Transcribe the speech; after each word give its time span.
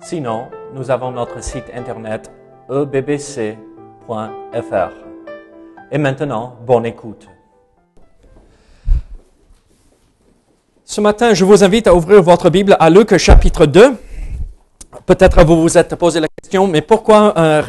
Sinon, 0.00 0.46
nous 0.74 0.90
avons 0.90 1.10
notre 1.10 1.42
site 1.42 1.64
internet 1.74 2.30
ebbc.fr. 2.70 3.56
Et 5.90 5.98
maintenant, 5.98 6.56
bonne 6.64 6.86
écoute. 6.86 7.28
Ce 10.84 11.00
matin, 11.00 11.34
je 11.34 11.44
vous 11.44 11.64
invite 11.64 11.86
à 11.88 11.94
ouvrir 11.94 12.22
votre 12.22 12.48
Bible 12.48 12.76
à 12.78 12.88
Luc 12.88 13.16
chapitre 13.16 13.66
2. 13.66 13.96
Peut-être 15.04 15.44
vous 15.44 15.60
vous 15.60 15.76
êtes 15.76 15.94
posé 15.96 16.20
la 16.20 16.28
question, 16.40 16.66
mais 16.66 16.80
pourquoi 16.80 17.38
un 17.38 17.64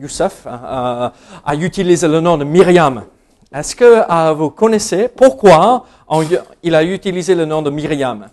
Youssef 0.00 0.46
a, 0.46 1.12
a 1.44 1.54
utilisé 1.56 2.08
le 2.08 2.20
nom 2.20 2.38
de 2.38 2.44
Myriam? 2.44 3.04
Est-ce 3.52 3.76
que 3.76 4.02
euh, 4.10 4.32
vous 4.32 4.50
connaissez 4.50 5.08
pourquoi 5.08 5.84
il 6.62 6.74
a 6.74 6.82
utilisé 6.82 7.34
le 7.34 7.44
nom 7.44 7.62
de 7.62 7.70
Myriam? 7.70 8.26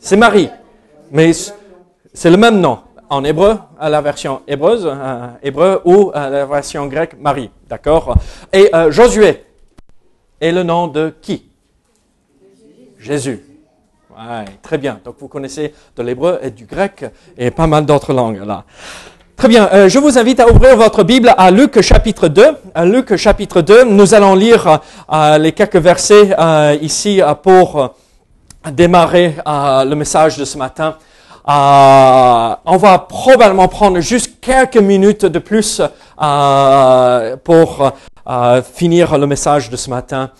C'est 0.00 0.16
Marie, 0.16 0.48
mais 1.10 1.32
c'est 2.14 2.30
le 2.30 2.36
même 2.36 2.60
nom 2.60 2.78
en 3.10 3.24
hébreu, 3.24 3.58
à 3.78 3.88
la 3.88 4.00
version 4.00 4.42
hébreuse, 4.46 4.86
euh, 4.86 5.26
hébreu, 5.42 5.80
ou 5.84 6.10
à 6.14 6.28
la 6.28 6.44
version 6.44 6.86
grecque, 6.86 7.16
Marie. 7.18 7.50
D'accord 7.68 8.14
Et 8.52 8.68
euh, 8.74 8.90
Josué 8.90 9.44
est 10.40 10.52
le 10.52 10.62
nom 10.62 10.88
de 10.88 11.14
qui? 11.20 11.44
Jésus. 12.98 13.40
Ouais, 14.10 14.44
très 14.62 14.78
bien. 14.78 15.00
Donc 15.04 15.16
vous 15.18 15.28
connaissez 15.28 15.72
de 15.96 16.02
l'hébreu 16.02 16.38
et 16.42 16.50
du 16.50 16.64
grec 16.64 17.04
et 17.36 17.50
pas 17.50 17.66
mal 17.66 17.86
d'autres 17.86 18.12
langues 18.12 18.42
là. 18.44 18.64
Très 19.36 19.46
bien, 19.46 19.68
euh, 19.72 19.88
je 19.88 20.00
vous 20.00 20.18
invite 20.18 20.40
à 20.40 20.50
ouvrir 20.50 20.76
votre 20.76 21.04
Bible 21.04 21.32
à 21.38 21.50
Luc 21.52 21.80
chapitre 21.80 22.26
2. 22.26 22.44
À 22.74 22.84
Luc 22.84 23.14
chapitre 23.16 23.62
2, 23.62 23.84
nous 23.84 24.12
allons 24.14 24.34
lire 24.34 24.80
les 25.38 25.52
quelques 25.52 25.76
versets 25.76 26.34
ici 26.82 27.20
pour 27.44 27.94
démarrer 28.72 29.36
le 29.46 29.94
message 29.94 30.36
de 30.36 30.44
ce 30.44 30.58
matin. 30.58 30.96
on 31.46 32.76
va 32.76 32.98
probablement 33.08 33.68
prendre 33.68 34.00
juste 34.00 34.40
quelques 34.40 34.76
minutes 34.76 35.24
de 35.24 35.38
plus 35.38 35.80
pour 37.44 37.92
finir 38.74 39.16
le 39.18 39.26
message 39.26 39.70
de 39.70 39.76
ce 39.76 39.90
matin. 39.90 40.30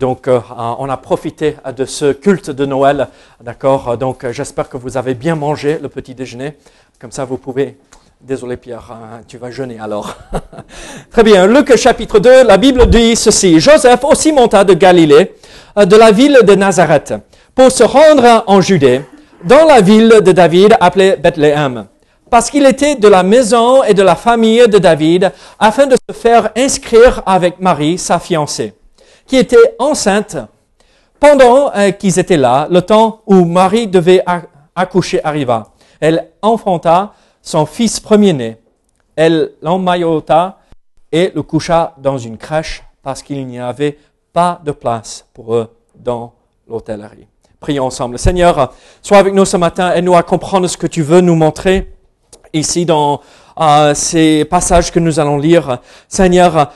donc, 0.00 0.28
on 0.28 0.88
a 0.88 0.96
profité 0.96 1.56
de 1.76 1.84
ce 1.84 2.12
culte 2.12 2.50
de 2.50 2.66
Noël, 2.66 3.08
d'accord? 3.42 3.96
Donc, 3.98 4.26
j'espère 4.30 4.68
que 4.68 4.76
vous 4.76 4.96
avez 4.96 5.14
bien 5.14 5.34
mangé 5.34 5.78
le 5.80 5.88
petit 5.88 6.14
déjeuner. 6.14 6.56
Comme 6.98 7.12
ça, 7.12 7.24
vous 7.24 7.36
pouvez 7.36 7.78
Désolé 8.20 8.56
Pierre, 8.56 8.90
hein, 8.90 9.20
tu 9.28 9.36
vas 9.36 9.50
jeûner 9.50 9.78
alors. 9.78 10.16
Très 11.10 11.22
bien, 11.22 11.46
Luc 11.46 11.76
chapitre 11.76 12.18
2, 12.18 12.44
la 12.44 12.56
Bible 12.56 12.88
dit 12.88 13.14
ceci. 13.14 13.60
Joseph 13.60 14.02
aussi 14.04 14.32
monta 14.32 14.64
de 14.64 14.72
Galilée, 14.72 15.34
euh, 15.76 15.84
de 15.84 15.96
la 15.96 16.10
ville 16.12 16.38
de 16.42 16.54
Nazareth, 16.54 17.12
pour 17.56 17.72
se 17.72 17.82
rendre 17.82 18.44
en 18.46 18.60
Judée, 18.60 19.00
dans 19.42 19.64
la 19.64 19.80
ville 19.80 20.20
de 20.22 20.30
David 20.30 20.76
appelée 20.78 21.16
Bethléem, 21.16 21.86
parce 22.28 22.50
qu'il 22.50 22.66
était 22.66 22.96
de 22.96 23.08
la 23.08 23.22
maison 23.22 23.82
et 23.82 23.94
de 23.94 24.02
la 24.02 24.14
famille 24.14 24.68
de 24.68 24.76
David, 24.76 25.32
afin 25.58 25.86
de 25.86 25.96
se 25.96 26.14
faire 26.14 26.50
inscrire 26.54 27.22
avec 27.24 27.58
Marie, 27.58 27.96
sa 27.96 28.18
fiancée, 28.18 28.74
qui 29.26 29.36
était 29.36 29.74
enceinte. 29.78 30.36
Pendant 31.18 31.72
euh, 31.74 31.92
qu'ils 31.92 32.18
étaient 32.18 32.36
là, 32.36 32.68
le 32.70 32.82
temps 32.82 33.22
où 33.26 33.46
Marie 33.46 33.86
devait 33.86 34.22
accoucher 34.74 35.24
arriva. 35.24 35.72
Elle 35.98 36.28
enfanta 36.42 37.14
son 37.40 37.64
fils 37.64 37.98
premier-né. 38.00 38.58
Elle 39.16 39.52
l'emmaillota 39.62 40.58
et 41.10 41.32
le 41.34 41.42
coucha 41.42 41.94
dans 41.96 42.18
une 42.18 42.36
crèche 42.36 42.82
parce 43.02 43.22
qu'il 43.22 43.46
n'y 43.46 43.58
avait 43.58 43.96
pas 44.34 44.60
de 44.62 44.72
place 44.72 45.24
pour 45.32 45.54
eux 45.54 45.68
dans 45.94 46.34
l'hôtellerie. 46.68 47.26
Ensemble. 47.80 48.18
Seigneur, 48.18 48.72
sois 49.02 49.18
avec 49.18 49.34
nous 49.34 49.44
ce 49.44 49.56
matin, 49.56 49.92
et 49.94 50.00
nous 50.00 50.16
à 50.16 50.22
comprendre 50.22 50.68
ce 50.68 50.76
que 50.76 50.86
tu 50.86 51.02
veux 51.02 51.20
nous 51.20 51.34
montrer 51.34 51.92
ici 52.52 52.86
dans 52.86 53.20
euh, 53.58 53.92
ces 53.92 54.44
passages 54.44 54.92
que 54.92 55.00
nous 55.00 55.18
allons 55.18 55.36
lire. 55.36 55.80
Seigneur, 56.08 56.72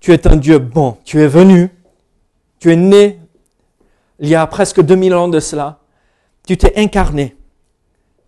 tu 0.00 0.12
es 0.12 0.26
un 0.26 0.36
Dieu 0.36 0.58
bon. 0.58 0.96
Tu 1.04 1.22
es 1.22 1.28
venu, 1.28 1.70
tu 2.58 2.72
es 2.72 2.76
né 2.76 3.20
il 4.18 4.28
y 4.28 4.34
a 4.34 4.46
presque 4.46 4.80
2000 4.80 5.14
ans 5.14 5.28
de 5.28 5.40
cela. 5.40 5.78
Tu 6.46 6.56
t'es 6.56 6.72
incarné 6.76 7.36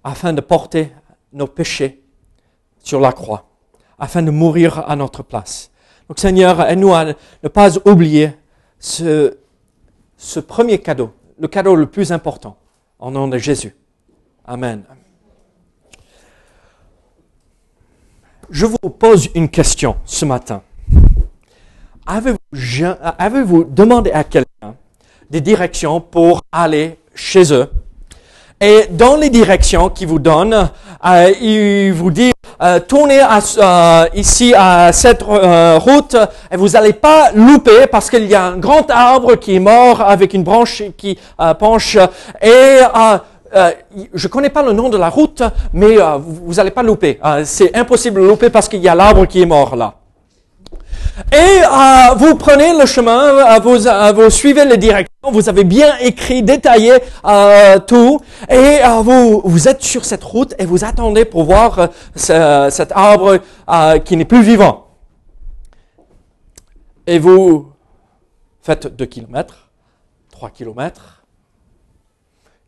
afin 0.04 0.32
de 0.32 0.41
porter 0.41 0.92
nos 1.32 1.47
péchés 1.47 2.03
sur 2.78 3.00
la 3.00 3.12
croix, 3.12 3.48
afin 3.98 4.22
de 4.22 4.30
mourir 4.30 4.84
à 4.88 4.94
notre 4.97 5.22
place. 5.22 5.70
Donc 6.09 6.19
Seigneur, 6.19 6.60
aide-nous 6.62 6.94
à 6.94 7.06
ne 7.42 7.48
pas 7.48 7.76
oublier 7.86 8.32
ce 8.78 9.34
premier 10.47 10.78
cadeau, 10.78 11.10
le 11.38 11.49
cadeau 11.49 11.75
le 11.76 11.87
plus 11.87 12.12
important, 12.12 12.56
en 12.99 13.10
nom 13.10 13.28
de 13.28 13.38
Jésus. 13.38 13.75
Amen. 14.47 14.82
Je 18.50 18.66
vous 18.66 18.91
pose 18.91 19.28
une 19.34 19.48
question 19.48 19.97
ce 20.04 20.25
matin. 20.25 20.62
Avez-vous 22.06 22.38
avez 23.19 23.44
demandé 23.69 24.10
à 24.10 24.25
quelqu'un 24.25 24.75
des 25.28 25.43
directions 25.43 26.00
pour 26.00 26.41
aller 26.50 26.98
chez 27.15 27.53
eux? 27.53 27.71
Et 28.60 28.87
dans 28.91 29.16
les 29.16 29.31
directions 29.31 29.91
qu'il 29.91 30.09
vous 30.09 30.19
donne, 30.19 30.71
euh, 31.04 31.31
il 31.41 31.93
vous 31.93 32.10
dit 32.10 32.32
euh, 32.61 32.81
tournez 32.81 33.21
euh, 33.23 34.05
ici 34.15 34.53
à 34.57 34.93
cette 34.93 35.23
euh, 35.23 35.79
route 35.79 36.17
et 36.51 36.57
vous 36.57 36.71
n'allez 36.71 36.93
pas 36.93 37.31
louper 37.33 37.87
parce 37.87 38.11
qu'il 38.11 38.27
y 38.27 38.35
a 38.35 38.45
un 38.47 38.57
grand 38.57 38.91
arbre 38.91 39.37
qui 39.37 39.55
est 39.55 39.61
mort 39.61 40.01
avec 40.01 40.35
une 40.35 40.43
branche 40.43 40.83
qui 40.97 41.17
penche 41.59 41.97
et 42.43 42.79
je 44.13 44.29
connais 44.29 44.51
pas 44.51 44.63
le 44.63 44.73
nom 44.73 44.89
de 44.89 44.99
la 44.99 45.09
route, 45.09 45.43
mais 45.73 45.97
vous 46.21 46.55
n'allez 46.55 46.71
pas 46.71 46.83
louper. 46.83 47.21
c'est 47.45 47.75
impossible 47.77 48.21
de 48.21 48.27
louper 48.27 48.51
parce 48.51 48.69
qu'il 48.69 48.81
y 48.81 48.89
a 48.89 48.95
l'arbre 48.95 49.27
qui 49.27 49.41
est 49.41 49.47
mort 49.47 49.77
là. 49.77 49.95
Et 51.33 51.37
euh, 51.37 52.15
vous 52.17 52.37
prenez 52.37 52.79
le 52.79 52.87
chemin, 52.87 53.56
euh, 53.56 53.59
vous, 53.59 53.89
euh, 53.89 54.12
vous 54.12 54.31
suivez 54.31 54.65
les 54.65 54.77
directions, 54.77 55.33
vous 55.33 55.49
avez 55.49 55.65
bien 55.65 55.97
écrit, 55.99 56.45
détaillé 56.45 56.99
tout, 57.87 58.21
et 58.49 58.79
vous, 59.03 59.43
vous 59.45 59.69
êtes 59.69 59.83
sur 59.83 60.05
cette 60.05 60.23
route 60.23 60.55
et 60.59 60.65
vous 60.65 60.84
attendez 60.84 61.25
pour 61.25 61.45
voir 61.45 61.89
cet 62.15 62.93
arbre 62.93 63.39
qui 64.05 64.17
n'est 64.17 64.25
plus 64.25 64.43
vivant. 64.43 64.87
Et 67.07 67.19
vous 67.19 67.73
faites 68.62 68.87
2 68.87 69.07
km, 69.07 69.71
3 70.31 70.51
km. 70.51 71.25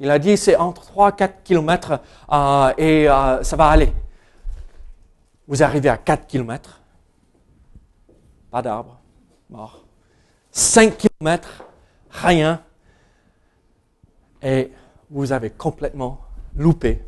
Il 0.01 0.11
a 0.11 0.19
dit 0.19 0.37
c'est 0.37 0.57
entre 0.57 0.83
3 0.87 1.13
4 1.13 1.43
km 1.45 2.01
et 2.79 3.07
ça 3.43 3.57
va 3.57 3.69
aller. 3.69 3.93
Vous 5.47 5.63
arrivez 5.63 5.89
à 5.89 5.97
4 5.97 6.27
km 6.27 6.80
pas 8.51 8.63
d'arbre, 8.63 8.99
mort. 9.49 9.85
5 10.51 10.97
kilomètres, 10.97 11.65
rien. 12.11 12.61
Et 14.43 14.73
vous 15.11 15.33
avez 15.33 15.51
complètement 15.51 16.21
loupé 16.57 17.03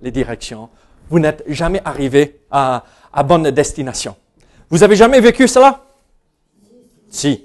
les 0.00 0.10
directions. 0.10 0.68
Vous 1.08 1.18
n'êtes 1.18 1.44
jamais 1.48 1.80
arrivé 1.84 2.40
à, 2.50 2.84
bonne 3.24 3.50
destination. 3.50 4.16
Vous 4.70 4.82
avez 4.82 4.96
jamais 4.96 5.20
vécu 5.20 5.46
cela? 5.48 5.84
Si. 7.08 7.42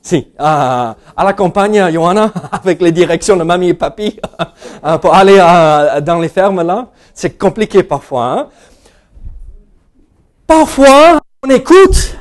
Si, 0.00 0.32
à, 0.38 0.96
la 1.16 1.32
campagne, 1.32 1.90
Johanna, 1.90 2.30
avec 2.52 2.82
les 2.82 2.92
directions 2.92 3.36
de 3.36 3.42
mamie 3.42 3.68
et 3.68 3.74
papy, 3.74 4.20
pour 5.00 5.14
aller 5.14 5.38
dans 6.02 6.18
les 6.20 6.28
fermes 6.28 6.62
là, 6.62 6.88
c'est 7.14 7.38
compliqué 7.38 7.82
parfois. 7.82 8.24
Hein? 8.32 8.48
Parfois, 10.46 11.23
on 11.44 11.50
écoute 11.50 12.16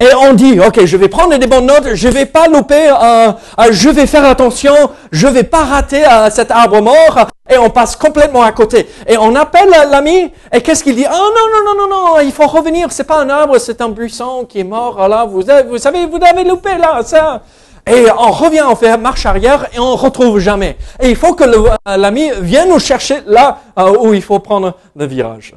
et 0.00 0.14
on 0.14 0.32
dit, 0.32 0.60
ok, 0.60 0.84
je 0.84 0.96
vais 0.96 1.08
prendre 1.08 1.36
des 1.36 1.46
bonnes 1.48 1.66
notes, 1.66 1.94
je 1.94 2.08
vais 2.08 2.26
pas 2.26 2.46
louper, 2.46 2.88
euh, 2.88 3.32
euh, 3.58 3.68
je 3.70 3.88
vais 3.88 4.06
faire 4.06 4.24
attention, 4.24 4.74
je 5.10 5.26
vais 5.26 5.42
pas 5.42 5.64
rater 5.64 6.04
euh, 6.04 6.30
cet 6.30 6.52
arbre 6.52 6.80
mort, 6.80 7.26
et 7.50 7.58
on 7.58 7.68
passe 7.68 7.96
complètement 7.96 8.42
à 8.42 8.52
côté. 8.52 8.88
Et 9.08 9.16
on 9.18 9.34
appelle 9.34 9.70
l'ami, 9.90 10.32
et 10.52 10.60
qu'est-ce 10.60 10.84
qu'il 10.84 10.94
dit? 10.94 11.04
Oh 11.04 11.12
non, 11.12 11.46
non, 11.52 11.74
non, 11.74 11.88
non, 11.88 11.96
non, 11.96 12.20
il 12.20 12.30
faut 12.30 12.46
revenir, 12.46 12.92
c'est 12.92 13.02
pas 13.02 13.18
un 13.18 13.28
arbre, 13.28 13.58
c'est 13.58 13.80
un 13.80 13.88
buisson 13.88 14.44
qui 14.48 14.60
est 14.60 14.64
mort, 14.64 15.08
là, 15.08 15.24
vous, 15.24 15.42
vous 15.68 15.78
savez, 15.78 16.06
vous 16.06 16.20
avez 16.22 16.44
loupé 16.44 16.76
là, 16.78 17.00
ça. 17.02 17.42
Et 17.84 18.04
on 18.16 18.30
revient, 18.30 18.62
on 18.68 18.76
fait 18.76 18.96
marche 18.98 19.26
arrière 19.26 19.66
et 19.74 19.80
on 19.80 19.96
retrouve 19.96 20.38
jamais. 20.38 20.76
Et 21.00 21.08
il 21.08 21.16
faut 21.16 21.34
que 21.34 21.44
l'ami 21.86 22.30
vienne 22.42 22.68
nous 22.68 22.78
chercher 22.78 23.22
là 23.26 23.58
où 23.98 24.12
il 24.12 24.22
faut 24.22 24.38
prendre 24.38 24.74
le 24.94 25.06
virage. 25.06 25.54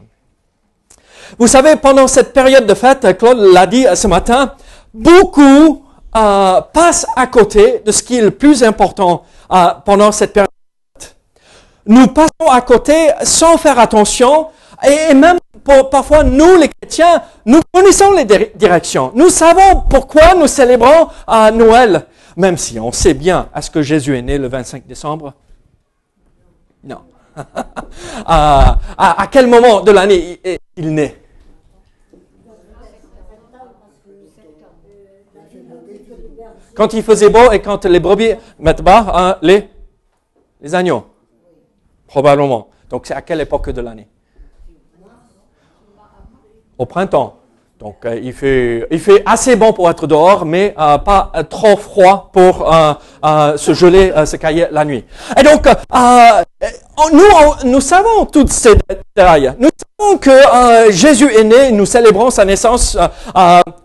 Vous 1.37 1.47
savez, 1.47 1.75
pendant 1.75 2.07
cette 2.07 2.33
période 2.33 2.65
de 2.65 2.73
fête, 2.73 3.17
Claude 3.17 3.39
l'a 3.39 3.65
dit 3.65 3.85
ce 3.95 4.07
matin, 4.07 4.53
beaucoup 4.93 5.83
euh, 6.15 6.61
passent 6.73 7.05
à 7.15 7.27
côté 7.27 7.81
de 7.85 7.91
ce 7.91 8.03
qui 8.03 8.17
est 8.17 8.21
le 8.21 8.31
plus 8.31 8.63
important 8.63 9.23
euh, 9.51 9.67
pendant 9.85 10.11
cette 10.11 10.33
période. 10.33 10.49
Nous 11.85 12.07
passons 12.07 12.51
à 12.51 12.61
côté 12.61 13.09
sans 13.23 13.57
faire 13.57 13.79
attention 13.79 14.47
et 14.83 15.13
même 15.13 15.37
pour, 15.63 15.89
parfois 15.89 16.23
nous 16.23 16.57
les 16.57 16.67
chrétiens, 16.67 17.21
nous 17.45 17.61
connaissons 17.71 18.11
les 18.11 18.25
directions. 18.55 19.11
Nous 19.15 19.29
savons 19.29 19.83
pourquoi 19.89 20.33
nous 20.35 20.47
célébrons 20.47 21.07
euh, 21.29 21.51
Noël, 21.51 22.05
même 22.35 22.57
si 22.57 22.79
on 22.79 22.91
sait 22.91 23.13
bien 23.13 23.47
est-ce 23.55 23.71
que 23.71 23.81
Jésus 23.81 24.17
est 24.17 24.21
né 24.21 24.37
le 24.37 24.49
25 24.49 24.85
décembre. 24.85 25.33
Non. 26.83 26.99
à, 28.25 28.77
à, 28.97 29.27
quel 29.27 29.47
moment 29.47 29.79
de 29.79 29.91
l'année 29.91 30.41
il, 30.43 30.57
il 30.75 30.93
naît 30.93 31.20
Quand 36.75 36.93
il 36.93 37.03
faisait 37.03 37.29
beau 37.29 37.51
et 37.51 37.61
quand 37.61 37.85
les 37.85 37.99
brebis 37.99 38.33
mettent 38.59 38.81
bas, 38.81 39.05
hein, 39.13 39.37
les, 39.41 39.69
les 40.61 40.75
agneaux. 40.75 41.05
Probablement. 42.07 42.69
Donc 42.89 43.05
c'est 43.05 43.13
à 43.13 43.21
quelle 43.21 43.41
époque 43.41 43.69
de 43.69 43.81
l'année? 43.81 44.07
Au 46.77 46.85
printemps. 46.85 47.40
Donc 47.81 47.95
euh, 48.05 48.19
il, 48.21 48.31
fait, 48.31 48.85
il 48.91 48.99
fait 48.99 49.23
assez 49.25 49.55
bon 49.55 49.73
pour 49.73 49.89
être 49.89 50.05
dehors, 50.05 50.45
mais 50.45 50.75
euh, 50.79 50.99
pas 50.99 51.31
euh, 51.35 51.41
trop 51.41 51.75
froid 51.75 52.29
pour 52.31 52.71
se 53.57 53.73
geler, 53.73 54.13
se 54.25 54.35
cailler 54.35 54.67
la 54.71 54.85
nuit. 54.85 55.03
Et 55.35 55.41
donc, 55.41 55.67
nous, 57.11 57.69
nous 57.71 57.81
savons 57.81 58.25
toutes 58.31 58.51
ces 58.51 58.75
détails. 58.87 59.53
Nous 59.57 59.69
savons 59.97 60.17
que 60.19 60.91
Jésus 60.91 61.31
est 61.33 61.43
né, 61.43 61.71
nous 61.71 61.87
célébrons 61.87 62.29
sa 62.29 62.45
naissance 62.45 62.95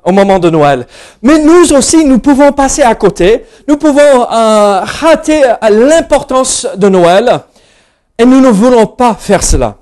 au 0.04 0.12
moment 0.12 0.38
de 0.38 0.50
Noël. 0.50 0.86
Mais 1.22 1.38
nous 1.38 1.72
aussi, 1.72 2.04
nous 2.04 2.18
pouvons 2.18 2.52
passer 2.52 2.82
à 2.82 2.94
côté, 2.94 3.46
nous 3.66 3.78
pouvons 3.78 4.26
rater 4.28 5.40
l'importance 5.70 6.66
de 6.76 6.88
Noël, 6.90 7.40
et 8.18 8.26
nous 8.26 8.40
ne 8.40 8.48
voulons 8.48 8.86
pas 8.86 9.14
faire 9.14 9.42
cela. 9.42 9.76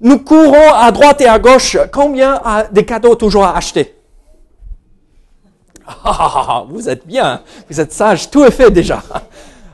Nous 0.00 0.18
courons 0.18 0.72
à 0.74 0.90
droite 0.92 1.20
et 1.20 1.26
à 1.26 1.38
gauche. 1.38 1.76
Combien 1.92 2.40
des 2.70 2.84
cadeaux 2.84 3.14
toujours 3.16 3.44
à 3.44 3.56
acheter? 3.56 3.94
Ah, 6.04 6.64
Vous 6.68 6.88
êtes 6.88 7.06
bien, 7.06 7.42
vous 7.68 7.80
êtes 7.80 7.92
sage, 7.92 8.30
tout 8.30 8.44
est 8.44 8.50
fait 8.50 8.70
déjà. 8.70 9.02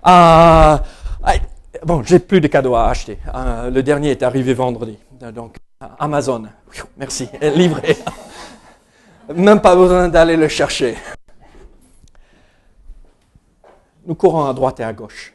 Ah, 0.02 0.82
bon, 1.84 2.02
j'ai 2.04 2.20
plus 2.20 2.40
de 2.40 2.46
cadeaux 2.46 2.74
à 2.74 2.88
acheter. 2.88 3.18
Ah, 3.32 3.68
le 3.70 3.82
dernier 3.82 4.10
est 4.12 4.22
arrivé 4.22 4.54
vendredi. 4.54 4.96
Donc, 5.32 5.56
Amazon, 5.98 6.44
merci, 6.96 7.28
livré. 7.40 7.96
Même 9.34 9.60
pas 9.60 9.74
besoin 9.74 10.08
d'aller 10.08 10.36
le 10.36 10.48
chercher. 10.48 10.96
Nous 14.06 14.14
courons 14.14 14.44
à 14.44 14.52
droite 14.52 14.80
et 14.80 14.84
à 14.84 14.92
gauche. 14.92 15.32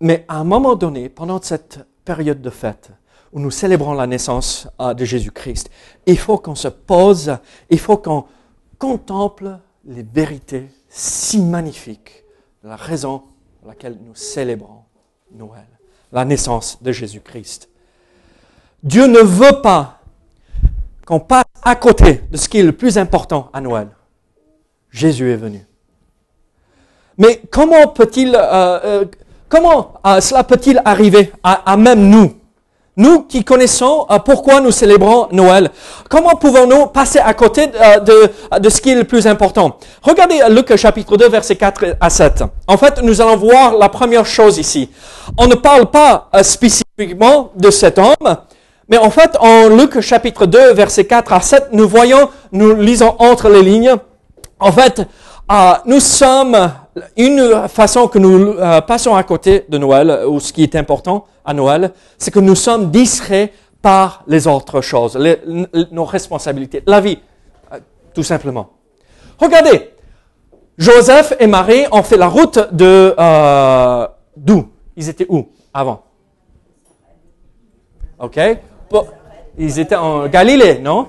Mais 0.00 0.24
à 0.28 0.36
un 0.36 0.44
moment 0.44 0.76
donné, 0.76 1.08
pendant 1.08 1.40
cette 1.42 1.80
période 2.04 2.40
de 2.40 2.50
fête, 2.50 2.90
où 3.32 3.40
nous 3.40 3.50
célébrons 3.50 3.94
la 3.94 4.06
naissance 4.06 4.68
euh, 4.80 4.94
de 4.94 5.04
Jésus-Christ, 5.04 5.70
il 6.06 6.18
faut 6.18 6.38
qu'on 6.38 6.54
se 6.54 6.68
pose, 6.68 7.36
il 7.70 7.78
faut 7.78 7.96
qu'on 7.96 8.26
contemple 8.78 9.58
les 9.86 10.02
vérités 10.02 10.68
si 10.88 11.40
magnifiques, 11.40 12.24
la 12.62 12.76
raison 12.76 13.22
pour 13.58 13.68
laquelle 13.68 13.98
nous 14.04 14.14
célébrons 14.14 14.82
Noël, 15.34 15.66
la 16.12 16.24
naissance 16.24 16.82
de 16.82 16.92
Jésus-Christ. 16.92 17.68
Dieu 18.82 19.06
ne 19.06 19.20
veut 19.20 19.62
pas 19.62 20.00
qu'on 21.06 21.20
passe 21.20 21.44
à 21.62 21.74
côté 21.74 22.20
de 22.30 22.36
ce 22.36 22.48
qui 22.48 22.58
est 22.58 22.62
le 22.62 22.72
plus 22.72 22.98
important 22.98 23.48
à 23.52 23.60
Noël. 23.60 23.88
Jésus 24.90 25.30
est 25.30 25.36
venu. 25.36 25.66
Mais 27.16 27.40
comment 27.50 27.88
peut-il, 27.88 28.34
euh, 28.34 28.80
euh, 28.84 29.04
comment 29.48 29.94
cela 30.20 30.44
peut-il 30.44 30.82
arriver 30.84 31.32
à 31.42 31.76
même 31.76 32.10
nous? 32.10 32.41
Nous 32.96 33.22
qui 33.22 33.42
connaissons 33.42 34.06
euh, 34.10 34.18
pourquoi 34.18 34.60
nous 34.60 34.70
célébrons 34.70 35.28
Noël, 35.32 35.70
comment 36.10 36.34
pouvons-nous 36.36 36.86
passer 36.86 37.18
à 37.18 37.32
côté 37.32 37.70
euh, 37.80 38.28
de, 38.58 38.68
ce 38.68 38.80
qui 38.80 38.90
est 38.90 38.94
le 38.94 39.04
plus 39.04 39.26
important? 39.26 39.78
Regardez 40.02 40.40
Luc 40.50 40.74
chapitre 40.76 41.16
2, 41.16 41.28
versets 41.28 41.56
4 41.56 41.96
à 42.00 42.10
7. 42.10 42.44
En 42.66 42.76
fait, 42.76 43.00
nous 43.02 43.20
allons 43.20 43.36
voir 43.36 43.76
la 43.78 43.88
première 43.88 44.26
chose 44.26 44.58
ici. 44.58 44.90
On 45.38 45.46
ne 45.46 45.54
parle 45.54 45.86
pas 45.86 46.28
euh, 46.34 46.42
spécifiquement 46.42 47.50
de 47.56 47.70
cet 47.70 47.98
homme, 47.98 48.36
mais 48.88 48.98
en 48.98 49.10
fait, 49.10 49.36
en 49.40 49.68
Luc 49.68 50.00
chapitre 50.00 50.44
2, 50.44 50.74
versets 50.74 51.06
4 51.06 51.32
à 51.32 51.40
7, 51.40 51.68
nous 51.72 51.88
voyons, 51.88 52.28
nous 52.52 52.74
lisons 52.74 53.14
entre 53.18 53.48
les 53.48 53.62
lignes, 53.62 53.94
en 54.60 54.70
fait, 54.70 55.02
nous 55.86 55.98
sommes 55.98 56.70
une 57.16 57.68
façon 57.68 58.06
que 58.08 58.18
nous 58.18 58.54
passons 58.86 59.14
à 59.14 59.22
côté 59.22 59.64
de 59.68 59.78
Noël, 59.78 60.24
ou 60.26 60.40
ce 60.40 60.52
qui 60.52 60.62
est 60.62 60.76
important, 60.76 61.26
à 61.44 61.54
Noël, 61.54 61.92
c'est 62.18 62.30
que 62.30 62.38
nous 62.40 62.54
sommes 62.54 62.90
distraits 62.90 63.52
par 63.80 64.22
les 64.28 64.46
autres 64.46 64.80
choses, 64.80 65.18
nos 65.90 66.04
responsabilités, 66.04 66.82
la 66.86 67.00
vie, 67.00 67.18
euh, 67.72 67.78
tout 68.14 68.22
simplement. 68.22 68.70
Regardez, 69.38 69.90
Joseph 70.78 71.34
et 71.40 71.48
Marie 71.48 71.86
ont 71.90 72.04
fait 72.04 72.16
la 72.16 72.28
route 72.28 72.60
de 72.72 73.14
euh, 73.18 74.06
d'où? 74.36 74.68
Ils 74.96 75.08
étaient 75.08 75.26
où 75.28 75.48
avant? 75.74 76.04
Ok. 78.18 78.38
Ils 79.58 79.80
étaient 79.80 79.96
en 79.96 80.28
Galilée, 80.28 80.78
non? 80.78 81.08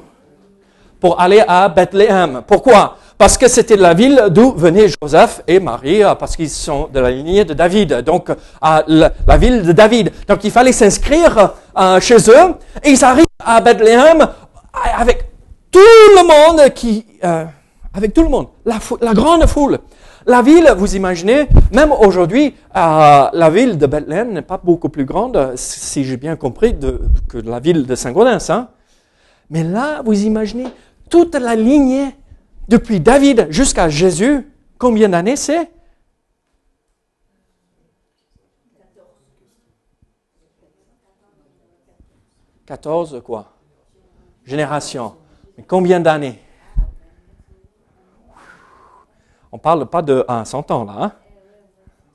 Pour 0.99 1.19
aller 1.21 1.43
à 1.47 1.69
Bethléem. 1.69 2.41
Pourquoi? 2.47 2.97
Parce 3.23 3.37
que 3.37 3.47
c'était 3.47 3.77
la 3.77 3.93
ville 3.93 4.21
d'où 4.31 4.51
venaient 4.51 4.87
Joseph 5.01 5.43
et 5.47 5.61
Marie, 5.61 6.03
euh, 6.03 6.13
parce 6.13 6.35
qu'ils 6.35 6.49
sont 6.49 6.89
de 6.93 6.99
la 6.99 7.09
lignée 7.09 7.45
de 7.45 7.53
David, 7.53 8.01
donc 8.01 8.29
à 8.61 8.83
la, 8.85 9.13
ville 9.37 9.63
de 9.65 9.71
David. 9.71 10.11
Donc 10.27 10.43
il 10.43 10.51
fallait 10.51 10.73
s'inscrire 10.73 11.53
euh, 11.79 12.01
chez 12.01 12.17
eux, 12.17 12.55
et 12.83 12.89
ils 12.89 13.01
arrivent 13.05 13.23
à 13.39 13.61
Bethléem 13.61 14.27
avec 14.97 15.29
tout 15.71 15.79
le 15.79 16.27
monde 16.27 16.73
qui, 16.73 17.05
euh, 17.23 17.45
avec 17.93 18.13
tout 18.13 18.23
le 18.23 18.27
monde, 18.27 18.47
la, 18.65 18.79
grande 19.13 19.45
foule. 19.45 19.79
La 20.25 20.41
ville, 20.41 20.73
vous 20.75 20.93
imaginez, 20.97 21.47
même 21.71 21.93
aujourd'hui, 21.93 22.53
la 22.75 23.49
ville 23.49 23.77
de 23.77 23.85
Bethléem 23.85 24.33
n'est 24.33 24.41
pas 24.41 24.59
beaucoup 24.61 24.89
plus 24.89 25.05
grande, 25.05 25.53
si 25.55 26.03
j'ai 26.03 26.17
bien 26.17 26.35
compris, 26.35 26.75
que 27.29 27.37
la 27.37 27.61
ville 27.61 27.85
de 27.85 27.95
Saint-Gaudens. 27.95 28.49
Hein? 28.49 28.67
Mais 29.49 29.63
là, 29.63 30.01
vous 30.03 30.25
imaginez 30.25 30.65
toute 31.09 31.35
la 31.35 31.55
lignée 31.55 32.17
depuis 32.67 32.99
David 32.99 33.47
jusqu'à 33.49 33.89
Jésus, 33.89 34.47
combien 34.77 35.09
d'années 35.09 35.35
c'est? 35.35 35.71
14 42.65 43.21
quoi? 43.23 43.53
Génération. 44.45 45.15
Mais 45.57 45.63
combien 45.63 45.99
d'années? 45.99 46.39
On 49.51 49.57
ne 49.57 49.61
parle 49.61 49.85
pas 49.85 50.01
de 50.01 50.25
100 50.43 50.71
ans 50.71 50.83
là. 50.85 50.93
Hein? 50.97 51.11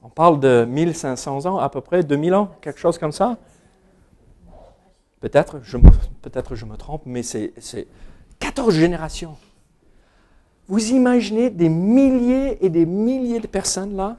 On 0.02 0.08
parle 0.08 0.40
de 0.40 0.64
1500 0.68 1.46
ans 1.46 1.58
à 1.58 1.68
peu 1.68 1.80
près, 1.80 2.02
2000 2.02 2.34
ans, 2.34 2.50
quelque 2.60 2.80
chose 2.80 2.98
comme 2.98 3.12
ça? 3.12 3.36
Peut-être, 5.20 5.60
je, 5.62 5.76
peut-être 6.22 6.54
je 6.54 6.64
me 6.64 6.76
trompe, 6.76 7.02
mais 7.04 7.22
c'est 7.22 7.52
14 8.38 8.74
générations. 8.74 9.36
Vous 10.68 10.90
imaginez 10.90 11.48
des 11.48 11.70
milliers 11.70 12.58
et 12.64 12.68
des 12.68 12.84
milliers 12.84 13.40
de 13.40 13.46
personnes 13.46 13.96
là? 13.96 14.16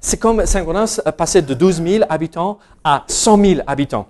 C'est 0.00 0.18
comme 0.18 0.44
Saint-Gaudens 0.44 1.00
passer 1.16 1.42
de 1.42 1.54
12 1.54 1.82
000 1.82 2.04
habitants 2.08 2.58
à 2.84 3.04
100 3.06 3.44
000 3.44 3.60
habitants. 3.66 4.06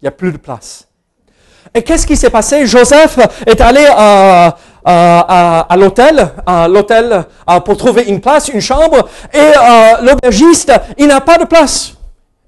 Il 0.00 0.04
n'y 0.04 0.08
a 0.08 0.12
plus 0.12 0.32
de 0.32 0.36
place. 0.38 0.88
Et 1.74 1.82
qu'est-ce 1.82 2.06
qui 2.06 2.16
s'est 2.16 2.30
passé? 2.30 2.66
Joseph 2.66 3.18
est 3.46 3.60
allé 3.60 3.84
euh, 3.84 4.48
euh, 4.48 4.50
à, 4.84 5.76
l'hôtel, 5.76 6.28
à 6.44 6.68
l'hôtel 6.68 7.24
euh, 7.48 7.60
pour 7.60 7.76
trouver 7.76 8.04
une 8.04 8.20
place, 8.20 8.48
une 8.48 8.60
chambre, 8.60 9.08
et 9.32 9.52
l'aubergiste, 10.02 10.72
il 10.98 11.06
n'a 11.06 11.20
pas 11.20 11.38
de 11.38 11.44
place. 11.44 11.94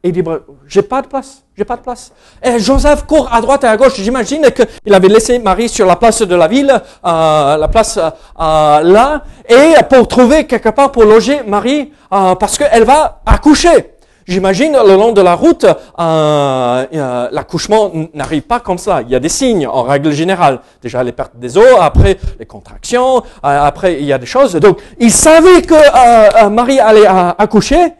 Et 0.04 0.08
il 0.08 0.12
dit, 0.12 0.22
j'ai 0.68 0.82
pas 0.82 1.00
de 1.00 1.06
place, 1.06 1.42
j'ai 1.56 1.64
pas 1.64 1.76
de 1.76 1.80
place. 1.80 2.12
Et 2.42 2.58
Joseph 2.58 3.06
court 3.06 3.26
à 3.32 3.40
droite 3.40 3.64
et 3.64 3.66
à 3.66 3.74
gauche. 3.74 3.94
J'imagine 3.96 4.46
qu'il 4.50 4.92
avait 4.92 5.08
laissé 5.08 5.38
Marie 5.38 5.70
sur 5.70 5.86
la 5.86 5.96
place 5.96 6.20
de 6.20 6.34
la 6.34 6.46
ville, 6.46 6.70
euh, 6.70 7.56
la 7.56 7.68
place 7.68 7.96
euh, 7.96 8.80
là, 8.82 9.22
et 9.48 9.72
pour 9.88 10.06
trouver 10.06 10.46
quelque 10.46 10.68
part 10.68 10.92
pour 10.92 11.04
loger 11.04 11.42
Marie, 11.46 11.90
euh, 12.12 12.34
parce 12.34 12.58
qu'elle 12.58 12.84
va 12.84 13.22
accoucher. 13.24 13.94
J'imagine 14.26 14.72
le 14.72 14.94
long 14.94 15.12
de 15.12 15.22
la 15.22 15.34
route, 15.34 15.64
euh, 15.64 15.74
euh, 15.98 17.28
l'accouchement 17.32 17.90
n'arrive 18.12 18.42
pas 18.42 18.60
comme 18.60 18.78
ça. 18.78 19.00
Il 19.00 19.10
y 19.10 19.14
a 19.14 19.20
des 19.20 19.30
signes 19.30 19.66
en 19.66 19.84
règle 19.84 20.12
générale. 20.12 20.60
Déjà 20.82 21.02
les 21.02 21.12
pertes 21.12 21.36
des 21.36 21.56
os, 21.56 21.64
après 21.80 22.18
les 22.38 22.46
contractions, 22.46 23.18
euh, 23.18 23.22
après 23.42 23.94
il 24.00 24.04
y 24.04 24.12
a 24.12 24.18
des 24.18 24.26
choses. 24.26 24.54
Donc 24.56 24.80
il 24.98 25.10
savait 25.10 25.62
que 25.62 26.48
Marie 26.48 26.80
allait 26.80 27.06
accoucher. 27.06 27.94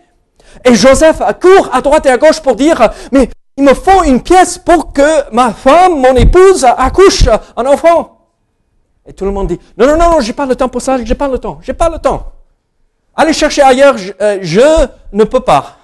Et 0.64 0.75
Joseph 0.75 1.23
court 1.40 1.70
à 1.73 1.80
droite 1.80 2.06
et 2.06 2.11
à 2.11 2.18
gauche 2.18 2.40
pour 2.40 2.56
dire, 2.56 2.90
mais 3.12 3.28
il 3.56 3.64
me 3.64 3.75
faut 3.75 4.02
une 4.04 4.23
pièce 4.23 4.58
pour 4.58 4.92
que 4.92 5.32
ma 5.32 5.52
femme, 5.52 6.00
mon 6.00 6.14
épouse, 6.14 6.64
accouche 6.64 7.28
un 7.56 7.66
enfant. 7.66 8.18
Et 9.06 9.12
tout 9.12 9.25
le 9.25 9.30
monde 9.30 9.49
dit, 9.49 9.58
non, 9.76 9.87
non, 9.87 9.96
non, 9.96 10.20
j'ai 10.20 10.32
pas 10.32 10.46
le 10.46 10.56
temps 10.56 10.68
pour 10.68 10.82
ça, 10.82 11.02
j'ai 11.02 11.14
pas 11.14 11.28
le 11.28 11.38
temps, 11.38 11.58
j'ai 11.62 11.75
pas 11.75 11.88
le 11.88 11.99
temps. 11.99 12.32
Allez 13.14 13.32
chercher 13.32 13.62
ailleurs, 13.62 13.96
je 13.96 14.88
ne 15.12 15.25
peux 15.25 15.40
pas. 15.40 15.76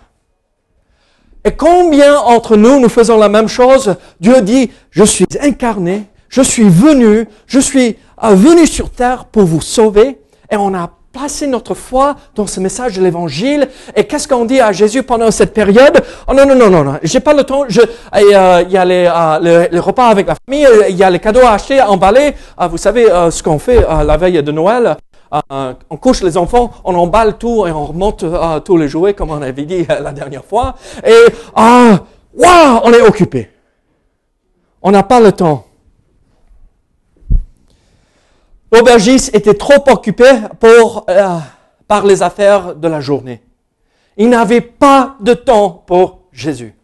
Et 1.45 1.53
combien 1.53 2.19
entre 2.19 2.57
nous, 2.57 2.81
nous 2.81 2.89
faisons 2.89 3.17
la 3.17 3.29
même 3.29 3.49
chose? 3.49 3.97
Dieu 4.21 4.43
dit, 4.43 4.71
je 4.91 5.05
suis 5.05 5.27
incarné, 5.41 6.07
je 6.29 6.43
suis 6.43 6.69
venu, 6.69 7.29
je 7.47 7.59
suis 7.59 7.97
euh, 8.23 8.35
venu 8.35 8.67
sur 8.67 8.91
terre 8.91 9.25
pour 9.25 9.45
vous 9.45 9.63
sauver. 9.63 10.21
Et 10.51 10.57
on 10.57 10.75
a 10.75 10.91
placé 11.13 11.47
notre 11.47 11.75
foi 11.75 12.17
dans 12.35 12.47
ce 12.47 12.61
message 12.61 12.97
de 12.97 13.03
l'évangile. 13.03 13.69
Et 13.97 14.05
qu'est-ce 14.05 14.29
qu'on 14.29 14.45
dit 14.45 14.61
à 14.61 14.73
Jésus 14.73 15.03
pendant 15.03 15.31
cette 15.31 15.53
période? 15.53 16.03
Oh 16.29 16.35
non, 16.35 16.47
non, 16.47 16.55
non, 16.55 16.71
non, 16.71 16.85
non, 16.85 16.99
j'ai 17.03 17.21
pas 17.21 17.35
le 17.35 17.45
temps. 17.45 17.63
Euh, 17.65 18.63
il 18.67 18.73
y 18.73 18.77
a 18.77 18.85
les, 18.85 19.11
euh, 19.13 19.69
les, 19.71 19.79
repas 19.79 20.07
avec 20.07 20.27
la 20.27 20.35
famille, 20.47 20.67
il 20.89 20.97
y 20.97 21.03
a 21.03 21.11
les 21.11 21.19
cadeaux 21.19 21.45
à 21.45 21.53
acheter, 21.53 21.81
à 21.81 21.91
emballer. 21.91 22.35
vous 22.71 22.79
savez 22.79 23.07
ce 23.31 23.43
qu'on 23.43 23.59
fait 23.59 23.81
la 24.05 24.17
veille 24.17 24.43
de 24.43 24.53
Noël 24.53 24.97
euh, 25.53 25.75
on 25.89 25.97
couche 25.97 26.23
les 26.23 26.37
enfants, 26.37 26.73
on 26.85 26.95
emballe 26.95 27.39
tout 27.39 27.67
et 27.67 27.71
on 27.71 27.87
remonte 27.87 28.25
euh, 28.25 28.59
tous 28.61 28.77
les 28.77 28.89
jouets, 28.89 29.15
comme 29.15 29.31
on 29.31 29.41
avait 29.41 29.65
dit 29.65 29.87
euh, 29.89 30.01
la 30.01 30.13
dernière 30.13 30.45
fois. 30.45 30.75
Et, 31.07 31.27
ah, 31.55 32.01
waouh, 32.35 32.81
on 32.83 32.93
est 32.93 33.03
occupé. 33.03 33.49
On 34.83 34.91
n'a 34.91 35.05
pas 35.05 35.21
le 35.21 35.31
temps. 35.31 35.67
L'aubergiste 38.73 39.35
était 39.35 39.55
trop 39.55 39.83
occupé 39.89 40.31
pour, 40.61 41.07
par 41.89 42.07
les 42.07 42.23
affaires 42.23 42.77
de 42.77 42.89
la 42.89 43.01
journée. 43.01 43.43
Il 44.17 44.29
n'avait 44.29 44.61
pas 44.61 45.17
de 45.21 45.35
temps 45.35 45.71
pour 45.71 46.21
Jésus. 46.33 46.75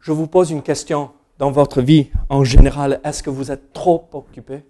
Je 0.00 0.12
vous 0.12 0.26
pose 0.26 0.50
une 0.50 0.62
question 0.62 1.12
dans 1.38 1.50
votre 1.50 1.80
vie 1.80 2.10
en 2.28 2.44
général. 2.44 3.00
Est-ce 3.04 3.22
que 3.22 3.30
vous 3.30 3.50
êtes 3.50 3.72
trop 3.72 4.08
occupé 4.12 4.64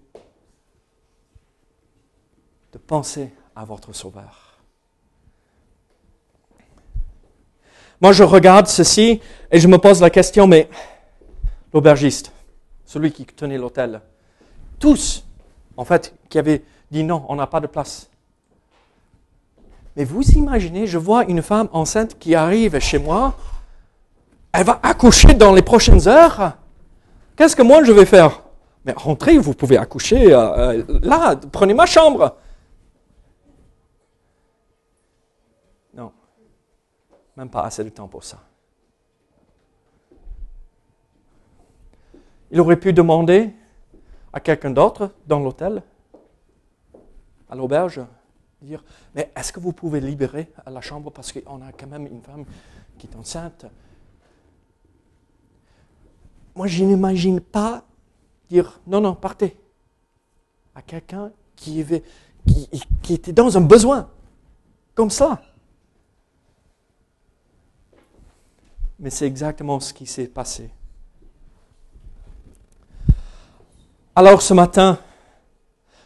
de 2.73 2.79
penser 2.79 3.33
à 3.57 3.65
votre 3.65 3.93
Sauveur? 3.93 4.61
Moi, 8.01 8.13
je 8.13 8.25
regarde 8.25 8.67
ceci 8.67 9.21
et 9.51 9.61
je 9.61 9.69
me 9.69 9.79
pose 9.79 10.01
la 10.01 10.11
question, 10.11 10.47
mais 10.47 10.69
l'aubergiste, 11.73 12.33
celui 12.85 13.13
qui 13.13 13.25
tenait 13.25 13.59
l'hôtel, 13.59 14.01
tous, 14.79 15.25
en 15.83 15.85
fait, 15.85 16.15
qui 16.29 16.39
avaient 16.39 16.63
dit 16.93 17.03
non, 17.03 17.25
on 17.29 17.35
n'a 17.35 17.49
pas 17.49 17.59
de 17.59 17.67
place. 17.67 18.09
Mais 19.97 20.05
vous 20.05 20.23
imaginez, 20.23 20.87
je 20.87 20.97
vois 20.97 21.25
une 21.25 21.43
femme 21.43 21.69
enceinte 21.73 22.17
qui 22.21 22.37
arrive 22.37 22.79
chez 22.79 23.01
moi, 23.01 23.35
elle 24.53 24.65
va 24.65 24.79
accoucher 24.85 25.35
dans 25.35 25.53
les 25.53 25.63
prochaines 25.63 26.07
heures. 26.07 26.53
Qu'est-ce 27.35 27.57
que 27.57 27.63
moi 27.63 27.83
je 27.83 27.91
vais 27.91 28.05
faire? 28.05 28.43
Mais 28.85 28.93
rentrez, 28.93 29.39
vous 29.39 29.55
pouvez 29.55 29.77
accoucher 29.77 30.33
euh, 30.33 30.39
euh, 30.39 31.01
là, 31.03 31.35
prenez 31.51 31.75
ma 31.75 31.87
chambre. 31.87 32.37
Même 37.35 37.49
pas 37.49 37.63
assez 37.63 37.83
de 37.83 37.89
temps 37.89 38.09
pour 38.09 38.23
ça. 38.23 38.39
Il 42.51 42.61
aurait 42.61 42.77
pu 42.77 42.93
demander 42.93 43.51
à 44.33 44.41
quelqu'un 44.41 44.71
d'autre 44.71 45.11
dans 45.27 45.41
l'hôtel, 45.41 45.83
à 47.49 47.55
l'auberge, 47.55 48.01
dire, 48.63 48.83
mais 49.15 49.31
est-ce 49.37 49.53
que 49.53 49.61
vous 49.61 49.73
pouvez 49.73 50.01
libérer 50.01 50.51
la 50.67 50.81
chambre 50.81 51.11
parce 51.11 51.33
qu'on 51.33 51.61
a 51.63 51.73
quand 51.73 51.87
même 51.87 52.07
une 52.07 52.23
femme 52.23 52.45
qui 52.99 53.07
est 53.07 53.17
enceinte? 53.17 53.67
Moi, 56.55 56.67
je 56.67 56.85
n'imagine 56.85 57.41
pas 57.41 57.85
dire, 58.49 58.81
non, 58.87 59.01
non, 59.01 59.15
partez, 59.15 59.57
à 60.75 60.83
quelqu'un 60.83 61.33
qui, 61.57 61.85
qui, 63.03 63.15
était 63.15 63.33
dans 63.33 63.57
un 63.57 63.61
besoin, 63.61 64.11
comme 64.95 65.11
ça. 65.11 65.43
Mais 68.99 69.11
c'est 69.11 69.27
exactement 69.27 69.81
ce 69.81 69.93
qui 69.93 70.07
s'est 70.07 70.29
passé. 70.29 70.71
Alors 74.15 74.43
ce 74.43 74.53
matin, 74.53 74.99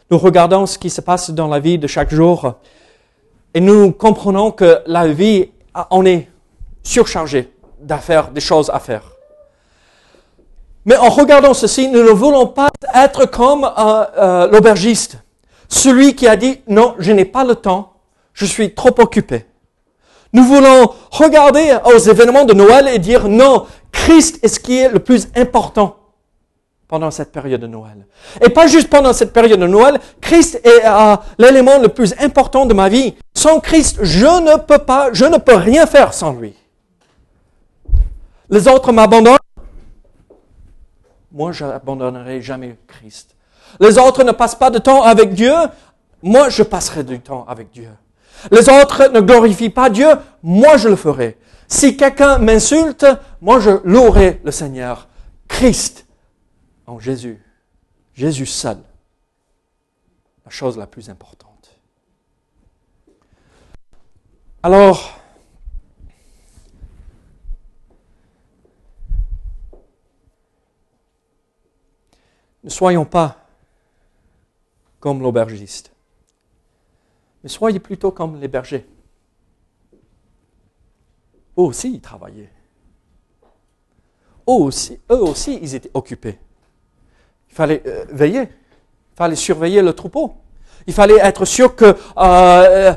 nous 0.09 0.17
regardons 0.17 0.65
ce 0.65 0.77
qui 0.77 0.89
se 0.89 1.01
passe 1.01 1.29
dans 1.31 1.49
la 1.49 1.59
vie 1.59 1.77
de 1.77 1.87
chaque 1.87 2.13
jour 2.13 2.53
et 3.53 3.59
nous 3.59 3.91
comprenons 3.91 4.51
que 4.51 4.79
la 4.85 5.09
vie, 5.09 5.49
on 5.91 6.05
est 6.05 6.29
surchargé 6.83 7.51
d'affaires, 7.81 8.31
des 8.31 8.39
choses 8.39 8.69
à 8.73 8.79
faire. 8.79 9.03
Mais 10.85 10.95
en 10.95 11.09
regardant 11.09 11.53
ceci, 11.53 11.89
nous 11.89 12.01
ne 12.01 12.11
voulons 12.11 12.47
pas 12.47 12.69
être 12.95 13.25
comme 13.25 13.65
euh, 13.65 14.05
euh, 14.17 14.47
l'aubergiste, 14.47 15.17
celui 15.67 16.15
qui 16.15 16.29
a 16.29 16.37
dit 16.37 16.61
non, 16.69 16.95
je 16.99 17.11
n'ai 17.11 17.25
pas 17.25 17.43
le 17.43 17.55
temps, 17.55 17.91
je 18.31 18.45
suis 18.45 18.73
trop 18.73 18.95
occupé. 18.99 19.45
Nous 20.31 20.45
voulons 20.45 20.93
regarder 21.11 21.77
aux 21.83 21.97
événements 21.97 22.45
de 22.45 22.53
Noël 22.53 22.87
et 22.87 22.99
dire 22.99 23.27
non, 23.27 23.65
Christ 23.91 24.39
est 24.43 24.47
ce 24.47 24.61
qui 24.61 24.77
est 24.77 24.87
le 24.87 24.99
plus 24.99 25.27
important 25.35 25.97
pendant 26.87 27.11
cette 27.11 27.31
période 27.31 27.61
de 27.61 27.67
Noël. 27.67 28.05
Et 28.43 28.49
pas 28.49 28.67
juste 28.67 28.89
pendant 28.89 29.13
cette 29.13 29.33
période 29.33 29.59
de 29.59 29.67
Noël, 29.67 29.99
Christ 30.21 30.61
est 30.63 30.85
euh, 30.85 31.15
l'élément 31.37 31.79
le 31.79 31.89
plus 31.89 32.13
important 32.19 32.65
de 32.65 32.73
ma 32.73 32.89
vie. 32.89 33.15
Sans 33.33 33.59
Christ, 33.59 33.99
je 34.01 34.25
ne 34.25 34.57
peux 34.57 34.77
pas, 34.77 35.09
je 35.11 35.25
ne 35.25 35.37
peux 35.37 35.55
rien 35.55 35.85
faire 35.85 36.13
sans 36.13 36.33
lui. 36.33 36.55
Les 38.49 38.67
autres 38.67 38.91
m'abandonnent. 38.91 39.37
Moi, 41.31 41.51
je 41.51 41.65
n'abandonnerai 41.65 42.41
jamais 42.41 42.77
Christ. 42.87 43.35
Les 43.79 43.97
autres 43.97 44.23
ne 44.23 44.31
passent 44.31 44.55
pas 44.55 44.69
de 44.69 44.79
temps 44.79 45.03
avec 45.03 45.33
Dieu. 45.33 45.53
Moi, 46.23 46.49
je 46.49 46.63
passerai 46.63 47.03
du 47.03 47.19
temps 47.19 47.45
avec 47.47 47.69
Dieu. 47.71 47.89
Les 48.51 48.69
autres 48.69 49.09
ne 49.13 49.19
glorifient 49.19 49.69
pas 49.69 49.89
Dieu, 49.89 50.07
moi 50.43 50.77
je 50.77 50.89
le 50.89 50.95
ferai. 50.95 51.37
Si 51.67 51.97
quelqu'un 51.97 52.37
m'insulte, 52.37 53.05
moi 53.41 53.59
je 53.59 53.71
louerai 53.83 54.39
le 54.43 54.51
Seigneur. 54.51 55.07
Christ 55.47 56.06
en 56.87 56.99
Jésus. 56.99 57.41
Jésus 58.13 58.45
seul. 58.45 58.81
La 60.45 60.51
chose 60.51 60.77
la 60.77 60.87
plus 60.87 61.09
importante. 61.09 61.79
Alors, 64.63 65.19
ne 72.63 72.69
soyons 72.69 73.05
pas 73.05 73.45
comme 74.99 75.21
l'aubergiste 75.21 75.91
mais 77.43 77.49
soyez 77.49 77.79
plutôt 77.79 78.11
comme 78.11 78.39
les 78.41 78.47
bergers. 78.47 78.85
Eux 81.57 81.61
aussi, 81.61 81.93
ils 81.93 82.01
travaillaient. 82.01 82.51
Eux 84.49 84.53
aussi, 84.53 84.99
eux 85.11 85.21
aussi 85.21 85.57
ils 85.61 85.75
étaient 85.75 85.91
occupés. 85.93 86.39
Il 87.57 87.65
fallait 87.65 87.81
euh, 87.87 88.05
veiller, 88.11 88.41
il 88.43 89.15
fallait 89.15 89.35
surveiller 89.35 89.81
le 89.81 89.91
troupeau. 89.93 90.35
Il 90.85 90.93
fallait 90.93 91.17
être 91.17 91.43
sûr 91.43 91.75
que 91.75 91.97
euh, 92.19 92.93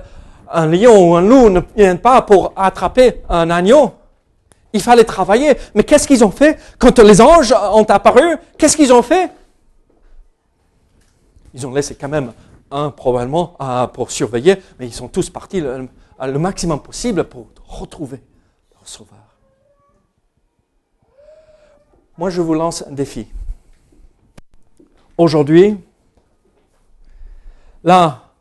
un 0.50 0.66
lion 0.66 1.12
ou 1.12 1.16
un 1.16 1.22
loup 1.22 1.48
ne 1.48 1.60
vienne 1.74 1.98
pas 1.98 2.20
pour 2.20 2.52
attraper 2.56 3.22
un 3.30 3.48
agneau. 3.48 3.92
Il 4.74 4.82
fallait 4.82 5.04
travailler. 5.04 5.56
Mais 5.74 5.82
qu'est-ce 5.82 6.06
qu'ils 6.06 6.22
ont 6.26 6.30
fait? 6.30 6.58
Quand 6.78 6.98
les 6.98 7.22
anges 7.22 7.54
ont 7.72 7.84
apparu, 7.84 8.36
qu'est-ce 8.58 8.76
qu'ils 8.76 8.92
ont 8.92 9.00
fait? 9.00 9.30
Ils 11.54 11.66
ont 11.66 11.72
laissé 11.72 11.94
quand 11.94 12.10
même 12.10 12.34
un 12.70 12.90
probablement 12.90 13.56
pour 13.94 14.10
surveiller, 14.10 14.56
mais 14.78 14.88
ils 14.88 14.92
sont 14.92 15.08
tous 15.08 15.30
partis 15.30 15.62
le, 15.62 15.88
le 16.20 16.38
maximum 16.38 16.82
possible 16.82 17.24
pour 17.24 17.46
retrouver 17.66 18.22
leur 18.74 18.86
sauveur. 18.86 19.16
Moi, 22.18 22.28
je 22.28 22.42
vous 22.42 22.52
lance 22.52 22.84
un 22.86 22.92
défi. 22.92 23.26
Aujourd'hui, 25.20 25.76
là, 27.84 28.32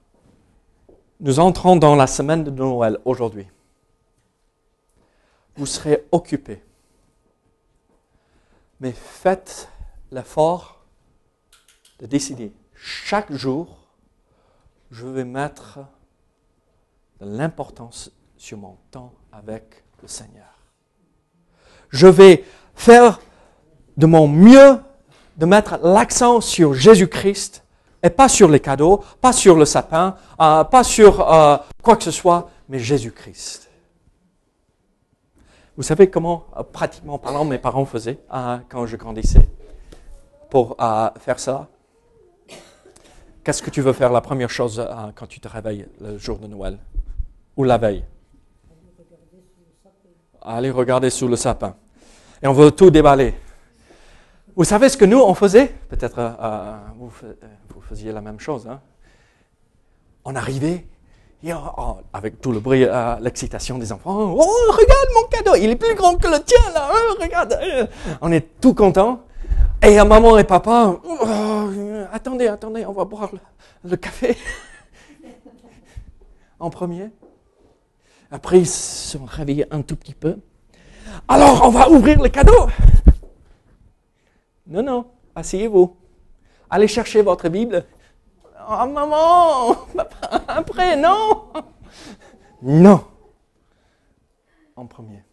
nous 1.19 1.41
entrons 1.41 1.75
dans 1.75 1.93
la 1.93 2.07
semaine 2.07 2.45
de 2.45 2.51
Noël 2.51 2.98
aujourd'hui. 3.03 3.45
Vous 5.57 5.65
serez 5.65 6.07
occupés. 6.13 6.63
Mais 8.79 8.93
faites 8.93 9.67
l'effort 10.09 10.86
de 12.00 12.05
décider 12.05 12.53
chaque 12.74 13.33
jour 13.33 13.75
je 14.89 15.05
vais 15.05 15.25
mettre 15.25 15.79
de 17.19 17.25
l'importance, 17.25 18.09
sur 18.38 18.57
mon 18.57 18.77
temps 18.89 19.12
avec 19.33 19.83
le 20.01 20.07
Seigneur. 20.07 20.55
Je 21.89 22.07
vais 22.07 22.45
faire 22.74 23.19
de 23.98 24.05
mon 24.05 24.29
mieux 24.29 24.79
de 25.39 25.46
mettre 25.46 25.79
l'accent 25.81 26.41
sur 26.41 26.74
Jésus-Christ 26.74 27.63
et 28.03 28.10
pas 28.10 28.27
sur 28.27 28.50
les 28.50 28.60
cadeaux, 28.60 29.01
pas 29.22 29.31
sur 29.31 29.55
le 29.55 29.63
sapin, 29.63 30.15
euh, 30.39 30.65
pas 30.65 30.84
sur 30.84 31.34
euh, 31.34 31.58
quoi 31.81 31.96
que 31.96 32.03
ce 32.03 32.12
soit, 32.12 32.50
mais 32.67 32.77
Jésus-Christ. 32.77 33.69
Vous 35.77 35.84
savez 35.84 36.10
comment, 36.10 36.46
euh, 36.58 36.63
pratiquement 36.63 37.17
parlant, 37.17 37.46
mes 37.46 37.58
parents 37.58 37.86
faisaient 37.86 38.19
quand 38.67 38.86
je 38.86 38.98
grandissais 38.98 39.50
pour 40.50 40.75
faire 41.19 41.39
ça? 41.39 41.67
Qu'est-ce 43.43 43.63
que 43.63 43.69
tu 43.69 43.81
veux 43.81 43.93
faire 43.93 44.12
la 44.12 44.22
première 44.22 44.50
chose 44.50 44.86
quand 45.15 45.27
tu 45.27 45.39
te 45.39 45.48
réveilles 45.48 45.88
le 46.01 46.17
jour 46.17 46.38
de 46.38 46.48
Noël? 46.48 46.77
Ou 47.55 47.63
la 47.63 47.77
veille? 47.77 48.03
Aller 50.41 50.72
regarder 50.72 51.10
sous 51.10 51.27
le 51.27 51.38
sapin. 51.38 51.75
Et 52.41 52.48
on 52.48 52.53
veut 52.53 52.72
tout 52.72 52.89
déballer. 52.89 53.36
Vous 54.56 54.63
savez 54.63 54.89
ce 54.89 54.98
que 54.98 55.06
nous, 55.06 55.20
on 55.20 55.34
faisait? 55.34 55.68
Peut-être 55.89 56.20
euh, 56.20 56.32
euh, 56.41 56.77
vous, 56.98 57.12
vous, 57.74 57.82
faisiez 57.82 58.12
la 58.12 58.22
même 58.22 58.39
chose. 58.39 58.68
Hein? 58.68 58.82
On 60.25 60.36
arrivait, 60.36 60.86
oh, 61.46 61.53
oh, 61.77 61.98
avec 62.13 62.41
tout 62.41 62.51
le 62.51 62.60
bruit, 62.60 62.84
euh, 62.84 63.15
l'excitation 63.22 63.77
des 63.77 63.91
enfants. 63.91 64.34
Oh, 64.36 64.72
regarde 64.72 65.10
mon 65.15 65.27
cadeau, 65.29 65.56
il 65.56 65.70
est 65.70 65.75
plus 65.75 65.96
grand 65.96 66.15
que 66.15 66.27
le 66.27 66.44
tien 66.44 66.62
là. 66.74 66.89
Hein, 66.91 67.15
regarde. 67.22 67.60
On 68.22 68.32
est 68.32 68.60
tout 68.60 68.74
content. 68.74 69.22
Et 69.82 69.98
à 69.98 70.03
maman 70.03 70.38
et 70.38 70.44
papa, 70.44 71.00
oh, 71.03 71.70
attendez, 72.12 72.48
attendez, 72.48 72.86
on 72.86 72.91
va 72.91 73.06
boire 73.06 73.29
le, 73.32 73.39
le 73.89 73.96
café 73.96 74.36
en 76.60 76.70
premier. 76.70 77.10
Après, 78.29 78.60
ils 78.60 78.68
se 78.68 79.18
sont 79.18 79.25
réveillés 79.25 79.65
un 79.72 79.82
tout 79.82 79.96
petit 79.96 80.13
peu. 80.13 80.38
Alors, 81.27 81.62
on 81.65 81.70
va 81.70 81.89
ouvrir 81.89 82.22
le 82.22 82.29
cadeau. 82.29 82.68
Non, 84.69 84.83
non, 84.83 85.05
asseyez-vous. 85.33 85.97
Allez 86.69 86.88
chercher 86.88 87.23
votre 87.23 87.49
Bible. 87.49 87.85
Oh, 88.69 88.85
maman, 88.85 89.75
après, 90.47 90.95
non. 90.95 91.45
Non. 92.61 93.03
En 94.75 94.85
premier. 94.85 95.23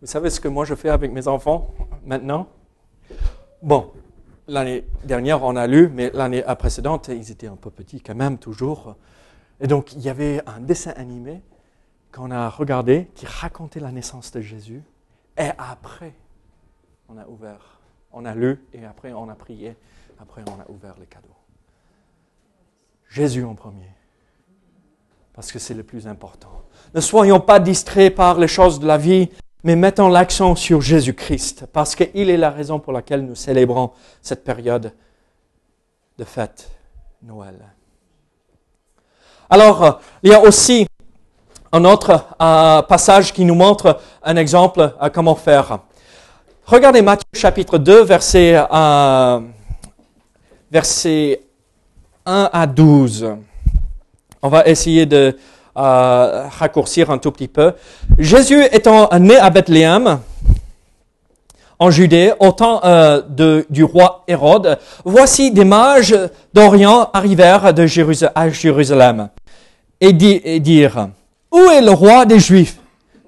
Vous 0.00 0.08
savez 0.08 0.30
ce 0.30 0.40
que 0.40 0.48
moi 0.48 0.64
je 0.64 0.74
fais 0.74 0.88
avec 0.88 1.12
mes 1.12 1.28
enfants 1.28 1.74
maintenant? 2.04 2.48
Bon, 3.62 3.92
l'année 4.48 4.84
dernière 5.04 5.42
on 5.44 5.54
a 5.54 5.66
lu, 5.68 5.88
mais 5.88 6.10
l'année 6.14 6.42
précédente, 6.58 7.08
ils 7.08 7.30
étaient 7.30 7.46
un 7.46 7.56
peu 7.56 7.70
petits 7.70 8.00
quand 8.00 8.14
même, 8.16 8.38
toujours. 8.38 8.96
Et 9.60 9.68
donc 9.68 9.92
il 9.92 10.00
y 10.00 10.08
avait 10.08 10.40
un 10.46 10.60
dessin 10.60 10.92
animé 10.96 11.40
qu'on 12.12 12.30
a 12.32 12.48
regardé 12.48 13.10
qui 13.14 13.26
racontait 13.26 13.80
la 13.80 13.92
naissance 13.92 14.32
de 14.32 14.40
Jésus. 14.40 14.82
Et 15.36 15.50
après, 15.56 16.14
on 17.08 17.16
a 17.16 17.26
ouvert, 17.26 17.78
on 18.12 18.24
a 18.24 18.34
lu 18.34 18.60
et 18.72 18.84
après 18.84 19.12
on 19.12 19.28
a 19.28 19.34
prié, 19.34 19.76
après 20.20 20.42
on 20.46 20.60
a 20.60 20.70
ouvert 20.70 20.94
les 21.00 21.06
cadeaux. 21.06 21.26
Jésus 23.08 23.44
en 23.44 23.54
premier, 23.54 23.90
parce 25.32 25.50
que 25.50 25.58
c'est 25.58 25.74
le 25.74 25.82
plus 25.82 26.06
important. 26.06 26.62
Ne 26.94 27.00
soyons 27.00 27.40
pas 27.40 27.60
distraits 27.60 28.14
par 28.14 28.38
les 28.38 28.48
choses 28.48 28.78
de 28.80 28.86
la 28.86 28.98
vie, 28.98 29.30
mais 29.64 29.76
mettons 29.76 30.08
l'accent 30.08 30.54
sur 30.54 30.80
Jésus-Christ, 30.80 31.66
parce 31.72 31.94
qu'il 31.96 32.30
est 32.30 32.36
la 32.36 32.50
raison 32.50 32.78
pour 32.78 32.92
laquelle 32.92 33.24
nous 33.24 33.34
célébrons 33.34 33.92
cette 34.20 34.44
période 34.44 34.92
de 36.18 36.24
fête, 36.24 36.70
Noël. 37.22 37.56
Alors, 39.50 40.00
il 40.22 40.30
y 40.30 40.34
a 40.34 40.40
aussi 40.40 40.86
un 41.72 41.84
autre 41.84 42.26
euh, 42.40 42.82
passage 42.82 43.32
qui 43.32 43.44
nous 43.44 43.54
montre 43.54 43.98
un 44.22 44.36
exemple 44.36 44.94
à 45.00 45.10
comment 45.10 45.34
faire. 45.34 45.80
Regardez 46.70 47.00
Matthieu 47.00 47.24
chapitre 47.32 47.78
2, 47.78 48.02
verset, 48.02 48.62
euh, 48.70 49.40
verset 50.70 51.40
1 52.26 52.50
à 52.52 52.66
12. 52.66 53.36
On 54.42 54.48
va 54.50 54.66
essayer 54.66 55.06
de 55.06 55.34
euh, 55.78 56.44
raccourcir 56.58 57.10
un 57.10 57.16
tout 57.16 57.32
petit 57.32 57.48
peu. 57.48 57.72
Jésus 58.18 58.62
étant 58.70 59.08
né 59.18 59.36
à 59.36 59.48
Bethléem, 59.48 60.18
en 61.78 61.90
Judée, 61.90 62.34
au 62.38 62.52
temps 62.52 62.82
euh, 62.84 63.22
du 63.70 63.82
roi 63.82 64.24
Hérode, 64.28 64.78
voici 65.06 65.50
des 65.50 65.64
mages 65.64 66.14
d'Orient 66.52 67.08
arrivèrent 67.14 67.72
de 67.72 67.86
à 68.34 68.50
Jérusalem 68.50 69.30
et, 70.02 70.12
dit, 70.12 70.42
et 70.44 70.60
dire, 70.60 71.08
où 71.50 71.70
est 71.70 71.80
le 71.80 71.92
roi 71.92 72.26
des 72.26 72.38
Juifs 72.38 72.76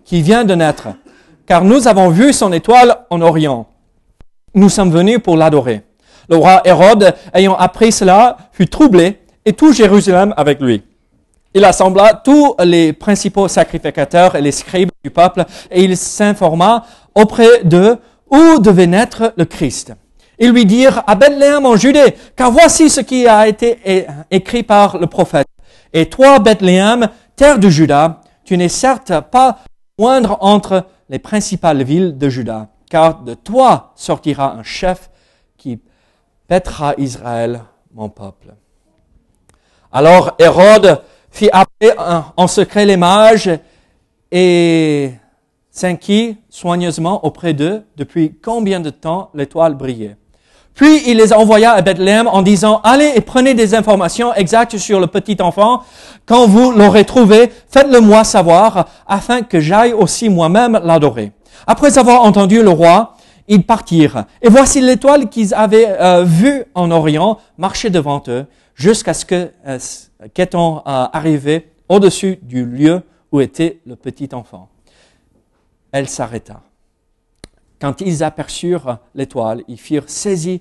qui 0.04 0.20
vient 0.20 0.44
de 0.44 0.54
naître? 0.54 0.88
Car 1.50 1.64
nous 1.64 1.88
avons 1.88 2.10
vu 2.10 2.32
son 2.32 2.52
étoile 2.52 2.96
en 3.10 3.20
Orient. 3.22 3.66
Nous 4.54 4.68
sommes 4.68 4.92
venus 4.92 5.18
pour 5.18 5.36
l'adorer. 5.36 5.82
Le 6.28 6.36
roi 6.36 6.62
Hérode, 6.64 7.12
ayant 7.34 7.56
appris 7.56 7.90
cela, 7.90 8.36
fut 8.52 8.68
troublé, 8.68 9.18
et 9.44 9.52
tout 9.52 9.72
Jérusalem 9.72 10.32
avec 10.36 10.60
lui. 10.60 10.84
Il 11.52 11.64
assembla 11.64 12.14
tous 12.14 12.54
les 12.62 12.92
principaux 12.92 13.48
sacrificateurs 13.48 14.36
et 14.36 14.40
les 14.40 14.52
scribes 14.52 14.92
du 15.02 15.10
peuple, 15.10 15.44
et 15.72 15.82
il 15.82 15.96
s'informa 15.96 16.84
auprès 17.16 17.64
d'eux 17.64 17.98
où 18.30 18.60
devait 18.60 18.86
naître 18.86 19.32
le 19.36 19.44
Christ. 19.44 19.92
Ils 20.38 20.52
lui 20.52 20.66
dirent 20.66 21.02
à 21.08 21.16
Bethléem 21.16 21.66
en 21.66 21.74
Judée, 21.74 22.14
car 22.36 22.52
voici 22.52 22.88
ce 22.88 23.00
qui 23.00 23.26
a 23.26 23.48
été 23.48 24.06
écrit 24.30 24.62
par 24.62 24.98
le 24.98 25.08
prophète. 25.08 25.48
Et 25.92 26.06
toi, 26.06 26.38
Bethléem, 26.38 27.08
terre 27.34 27.58
de 27.58 27.68
Juda, 27.68 28.20
tu 28.44 28.56
n'es 28.56 28.68
certes 28.68 29.12
pas 29.32 29.58
moindre 29.98 30.38
entre 30.40 30.84
les 31.10 31.18
principales 31.18 31.82
villes 31.82 32.16
de 32.16 32.28
Juda, 32.28 32.68
car 32.88 33.22
de 33.22 33.34
toi 33.34 33.92
sortira 33.96 34.54
un 34.54 34.62
chef 34.62 35.10
qui 35.58 35.80
pètera 36.46 36.94
Israël, 36.98 37.64
mon 37.92 38.08
peuple. 38.08 38.54
Alors 39.92 40.36
Hérode 40.38 41.02
fit 41.30 41.50
appeler 41.52 41.92
en 42.36 42.46
secret 42.46 42.86
les 42.86 42.96
mages 42.96 43.50
et 44.30 45.12
s'inquiéta 45.70 46.38
soigneusement 46.48 47.24
auprès 47.24 47.54
d'eux 47.54 47.82
depuis 47.96 48.38
combien 48.38 48.78
de 48.78 48.90
temps 48.90 49.30
l'étoile 49.34 49.74
brillait. 49.74 50.16
Puis 50.80 51.02
il 51.10 51.18
les 51.18 51.34
envoya 51.34 51.72
à 51.72 51.82
Bethléem 51.82 52.26
en 52.26 52.40
disant, 52.40 52.80
allez 52.84 53.12
et 53.14 53.20
prenez 53.20 53.52
des 53.52 53.74
informations 53.74 54.32
exactes 54.32 54.78
sur 54.78 54.98
le 54.98 55.08
petit 55.08 55.36
enfant. 55.42 55.82
Quand 56.24 56.46
vous 56.46 56.72
l'aurez 56.72 57.04
trouvé, 57.04 57.52
faites-le 57.68 58.00
moi 58.00 58.24
savoir, 58.24 58.88
afin 59.06 59.42
que 59.42 59.60
j'aille 59.60 59.92
aussi 59.92 60.30
moi-même 60.30 60.80
l'adorer. 60.82 61.32
Après 61.66 61.98
avoir 61.98 62.22
entendu 62.22 62.62
le 62.62 62.70
roi, 62.70 63.14
ils 63.46 63.62
partirent. 63.62 64.24
Et 64.40 64.48
voici 64.48 64.80
l'étoile 64.80 65.28
qu'ils 65.28 65.52
avaient 65.52 65.86
euh, 66.00 66.24
vue 66.24 66.64
en 66.74 66.90
Orient 66.90 67.36
marcher 67.58 67.90
devant 67.90 68.22
eux, 68.28 68.46
jusqu'à 68.74 69.12
ce 69.12 69.26
que, 69.26 69.50
euh, 69.66 69.78
qu'étant 70.32 70.82
euh, 70.86 71.60
au-dessus 71.90 72.38
du 72.40 72.64
lieu 72.64 73.02
où 73.30 73.42
était 73.42 73.80
le 73.84 73.96
petit 73.96 74.30
enfant. 74.32 74.70
Elle 75.92 76.08
s'arrêta. 76.08 76.62
Quand 77.80 78.00
ils 78.00 78.22
aperçurent 78.22 78.98
l'étoile, 79.14 79.62
ils 79.66 79.80
furent 79.80 80.08
saisis 80.08 80.60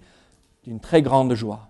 d'une 0.63 0.79
très 0.79 1.01
grande 1.01 1.33
joie. 1.33 1.67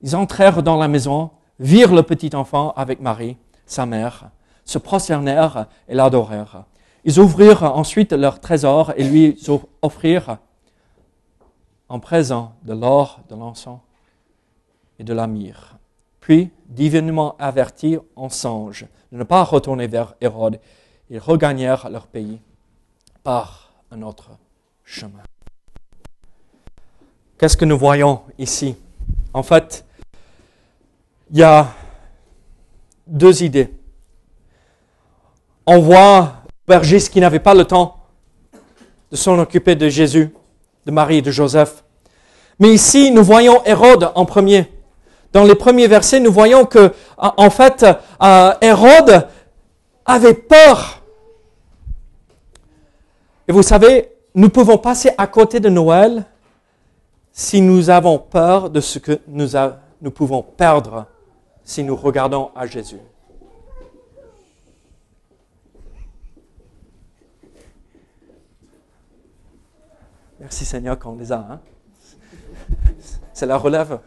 Ils 0.00 0.14
entrèrent 0.14 0.62
dans 0.62 0.76
la 0.76 0.88
maison, 0.88 1.30
virent 1.58 1.94
le 1.94 2.04
petit 2.04 2.34
enfant 2.36 2.72
avec 2.76 3.00
Marie, 3.00 3.36
sa 3.66 3.84
mère, 3.84 4.30
se 4.64 4.78
prosternèrent 4.78 5.66
et 5.88 5.94
l'adorèrent. 5.94 6.64
Ils 7.04 7.18
ouvrirent 7.18 7.64
ensuite 7.64 8.12
leur 8.12 8.40
trésor 8.40 8.92
et 8.96 9.04
lui 9.04 9.36
offrirent 9.82 10.38
en 11.88 12.00
présent 12.00 12.54
de 12.62 12.74
l'or, 12.74 13.20
de 13.28 13.34
l'encens 13.34 13.80
et 14.98 15.04
de 15.04 15.14
la 15.14 15.26
myrrhe. 15.26 15.76
Puis, 16.20 16.50
divinement 16.66 17.34
avertis 17.38 17.96
en 18.14 18.28
songe 18.28 18.86
de 19.10 19.16
ne 19.16 19.24
pas 19.24 19.42
retourner 19.42 19.86
vers 19.86 20.14
Hérode, 20.20 20.60
ils 21.08 21.18
regagnèrent 21.18 21.88
leur 21.88 22.06
pays 22.06 22.38
par 23.24 23.67
un 23.90 24.02
autre 24.02 24.30
chemin. 24.84 25.22
Qu'est-ce 27.38 27.56
que 27.56 27.64
nous 27.64 27.78
voyons 27.78 28.22
ici? 28.38 28.76
En 29.32 29.42
fait, 29.42 29.84
il 31.30 31.38
y 31.38 31.42
a 31.42 31.68
deux 33.06 33.42
idées. 33.42 33.70
On 35.66 35.78
voit 35.78 36.42
Bergis 36.66 37.08
qui 37.10 37.20
n'avait 37.20 37.38
pas 37.38 37.54
le 37.54 37.64
temps 37.64 38.04
de 39.10 39.16
s'en 39.16 39.38
occuper 39.38 39.74
de 39.74 39.88
Jésus, 39.88 40.34
de 40.84 40.90
Marie 40.90 41.18
et 41.18 41.22
de 41.22 41.30
Joseph. 41.30 41.84
Mais 42.58 42.72
ici, 42.74 43.10
nous 43.10 43.24
voyons 43.24 43.64
Hérode 43.64 44.10
en 44.14 44.24
premier. 44.26 44.70
Dans 45.32 45.44
les 45.44 45.54
premiers 45.54 45.86
versets, 45.86 46.20
nous 46.20 46.32
voyons 46.32 46.64
que, 46.64 46.92
en 47.16 47.50
fait, 47.50 47.86
euh, 48.22 48.52
Hérode 48.60 49.28
avait 50.04 50.34
peur 50.34 50.97
et 53.48 53.52
vous 53.52 53.62
savez, 53.62 54.12
nous 54.34 54.50
pouvons 54.50 54.76
passer 54.76 55.10
à 55.16 55.26
côté 55.26 55.58
de 55.58 55.70
Noël 55.70 56.26
si 57.32 57.62
nous 57.62 57.88
avons 57.88 58.18
peur 58.18 58.68
de 58.68 58.80
ce 58.80 58.98
que 58.98 59.20
nous, 59.26 60.10
pouvons 60.10 60.42
perdre 60.42 61.06
si 61.64 61.82
nous 61.82 61.96
regardons 61.96 62.50
à 62.54 62.66
Jésus. 62.66 63.00
Merci 70.38 70.66
Seigneur 70.66 70.98
qu'on 70.98 71.16
les 71.16 71.32
a. 71.32 71.38
Hein? 71.50 71.60
C'est 73.32 73.46
la 73.46 73.56
relève, 73.56 73.98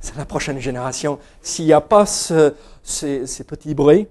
c'est 0.00 0.16
la 0.16 0.24
prochaine 0.24 0.58
génération. 0.58 1.20
S'il 1.40 1.66
n'y 1.66 1.72
a 1.72 1.80
pas 1.80 2.04
ce, 2.04 2.52
ces, 2.82 3.44
petits 3.46 3.74
bruits, 3.74 4.08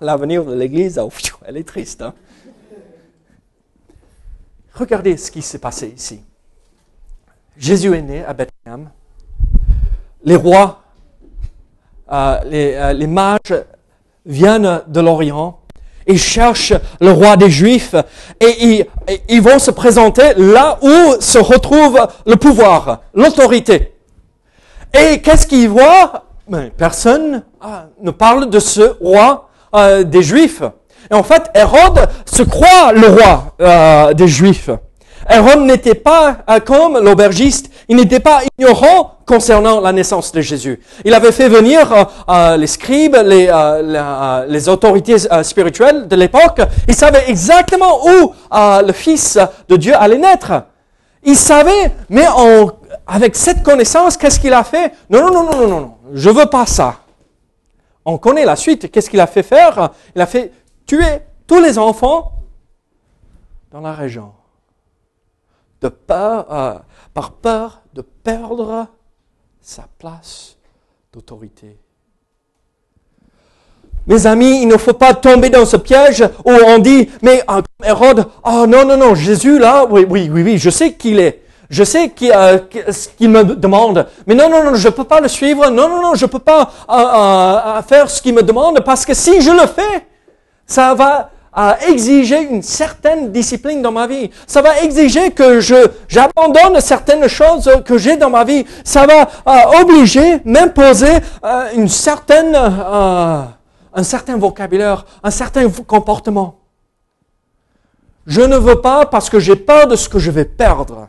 l'avenir 0.00 0.44
de 0.44 0.54
l'Église, 0.54 0.98
oh, 0.98 1.10
elle 1.46 1.56
est 1.56 1.66
triste. 1.66 2.02
Hein? 2.02 2.14
Regardez 4.78 5.16
ce 5.16 5.30
qui 5.30 5.40
s'est 5.40 5.58
passé 5.58 5.94
ici. 5.96 6.20
Jésus 7.56 7.94
est 7.94 8.02
né 8.02 8.22
à 8.24 8.34
Bethléem. 8.34 8.90
Les 10.22 10.36
rois, 10.36 10.82
euh, 12.12 12.40
euh, 12.44 12.92
les, 12.92 13.06
mages 13.06 13.64
viennent 14.26 14.82
de 14.86 15.00
l'Orient. 15.00 15.60
Ils 16.06 16.18
cherchent 16.18 16.74
le 17.00 17.10
roi 17.10 17.38
des 17.38 17.48
Juifs 17.48 17.94
et 18.38 18.86
ils, 19.28 19.40
vont 19.40 19.58
se 19.58 19.70
présenter 19.70 20.34
là 20.36 20.78
où 20.82 21.20
se 21.20 21.38
retrouve 21.38 22.06
le 22.26 22.36
pouvoir, 22.36 23.00
l'autorité. 23.14 23.94
Et 24.92 25.22
qu'est-ce 25.22 25.46
qu'ils 25.46 25.70
voient? 25.70 26.24
Personne 26.76 27.42
ah, 27.60 27.86
ne 28.00 28.10
parle 28.10 28.50
de 28.50 28.58
ce 28.60 28.96
roi 29.00 29.48
euh, 29.74 30.04
des 30.04 30.22
Juifs. 30.22 30.62
Et 31.10 31.14
en 31.14 31.22
fait, 31.22 31.50
Hérode 31.54 32.08
se 32.24 32.42
croit 32.42 32.92
le 32.92 33.08
roi 33.08 34.12
des 34.14 34.28
Juifs. 34.28 34.70
Hérode 35.28 35.60
n'était 35.60 35.94
pas 35.94 36.38
euh, 36.48 36.60
comme 36.60 36.98
l'aubergiste, 36.98 37.70
il 37.88 37.96
n'était 37.96 38.20
pas 38.20 38.40
ignorant 38.58 39.14
concernant 39.26 39.80
la 39.80 39.92
naissance 39.92 40.30
de 40.32 40.40
Jésus. 40.40 40.80
Il 41.04 41.14
avait 41.14 41.32
fait 41.32 41.48
venir 41.48 41.92
euh, 41.92 42.04
euh, 42.28 42.56
les 42.56 42.66
scribes, 42.66 43.16
les, 43.24 43.50
les 44.48 44.68
autorités 44.68 45.16
spirituelles 45.42 46.06
de 46.06 46.16
l'époque. 46.16 46.60
Il 46.86 46.94
savait 46.94 47.28
exactement 47.28 48.06
où 48.06 48.32
le 48.52 48.92
Fils 48.92 49.38
de 49.68 49.76
Dieu 49.76 49.94
allait 49.96 50.18
naître. 50.18 50.52
Il 51.24 51.36
savait, 51.36 51.92
mais 52.08 52.26
avec 53.06 53.34
cette 53.34 53.64
connaissance, 53.64 54.16
qu'est-ce 54.16 54.38
qu'il 54.38 54.52
a 54.52 54.62
fait? 54.62 54.92
Non, 55.10 55.22
non, 55.22 55.32
non, 55.32 55.50
non, 55.50 55.56
non, 55.56 55.80
non, 55.80 55.94
je 56.14 56.30
veux 56.30 56.46
pas 56.46 56.66
ça. 56.66 56.96
On 58.04 58.18
connaît 58.18 58.44
la 58.44 58.54
suite. 58.54 58.92
Qu'est-ce 58.92 59.10
qu'il 59.10 59.20
a 59.20 59.26
fait 59.26 59.42
faire? 59.42 59.90
Il 60.14 60.22
a 60.22 60.26
fait 60.26 60.52
tuer 60.86 61.22
tous 61.46 61.60
les 61.60 61.78
enfants 61.78 62.32
dans 63.70 63.80
la 63.80 63.92
région 63.92 64.32
de 65.80 65.92
euh, 66.10 66.74
par 67.12 67.32
peur 67.32 67.82
de 67.92 68.02
perdre 68.02 68.86
sa 69.60 69.84
place 69.98 70.56
d'autorité. 71.12 71.78
Mes 74.06 74.26
amis, 74.26 74.62
il 74.62 74.68
ne 74.68 74.76
faut 74.76 74.92
pas 74.92 75.14
tomber 75.14 75.50
dans 75.50 75.66
ce 75.66 75.76
piège 75.76 76.22
où 76.44 76.52
on 76.52 76.78
dit, 76.78 77.08
mais 77.22 77.42
euh, 77.50 77.60
Hérode, 77.84 78.26
oh 78.44 78.64
non, 78.68 78.84
non, 78.84 78.96
non, 78.96 79.14
Jésus 79.14 79.58
là, 79.58 79.84
oui, 79.90 80.06
oui, 80.08 80.30
oui, 80.32 80.42
oui, 80.42 80.58
je 80.58 80.70
sais 80.70 80.92
qu'il 80.92 81.18
est. 81.18 81.42
Je 81.68 81.82
sais 81.82 82.12
euh, 82.22 82.58
ce 82.92 83.08
qu'il 83.08 83.28
me 83.28 83.42
demande. 83.42 84.06
Mais 84.28 84.36
non, 84.36 84.48
non, 84.48 84.62
non, 84.62 84.74
je 84.74 84.86
ne 84.86 84.92
peux 84.92 85.04
pas 85.04 85.20
le 85.20 85.26
suivre. 85.26 85.68
Non, 85.70 85.88
non, 85.88 86.00
non, 86.00 86.14
je 86.14 86.24
ne 86.24 86.30
peux 86.30 86.38
pas 86.38 86.70
faire 87.88 88.08
ce 88.08 88.22
qu'il 88.22 88.34
me 88.34 88.42
demande 88.44 88.84
parce 88.84 89.04
que 89.04 89.14
si 89.14 89.40
je 89.40 89.50
le 89.50 89.66
fais, 89.66 90.06
ça 90.66 90.94
va 90.94 91.30
à 91.52 91.78
exiger 91.88 92.42
une 92.42 92.62
certaine 92.62 93.32
discipline 93.32 93.80
dans 93.80 93.90
ma 93.90 94.06
vie. 94.06 94.30
Ça 94.46 94.60
va 94.60 94.82
exiger 94.82 95.30
que 95.30 95.58
je 95.60 95.88
j'abandonne 96.06 96.78
certaines 96.80 97.28
choses 97.28 97.70
que 97.86 97.96
j'ai 97.96 98.18
dans 98.18 98.28
ma 98.28 98.44
vie. 98.44 98.66
Ça 98.84 99.06
va 99.06 99.22
euh, 99.22 99.80
obliger, 99.80 100.40
m'imposer 100.44 101.16
euh, 101.42 101.70
une 101.74 101.88
certaine 101.88 102.54
euh, 102.54 103.42
un 103.94 104.02
certain 104.02 104.36
vocabulaire, 104.36 105.06
un 105.22 105.30
certain 105.30 105.70
comportement. 105.70 106.58
Je 108.26 108.42
ne 108.42 108.56
veux 108.56 108.82
pas 108.82 109.06
parce 109.06 109.30
que 109.30 109.40
j'ai 109.40 109.56
peur 109.56 109.86
de 109.86 109.96
ce 109.96 110.10
que 110.10 110.18
je 110.18 110.30
vais 110.30 110.44
perdre 110.44 111.08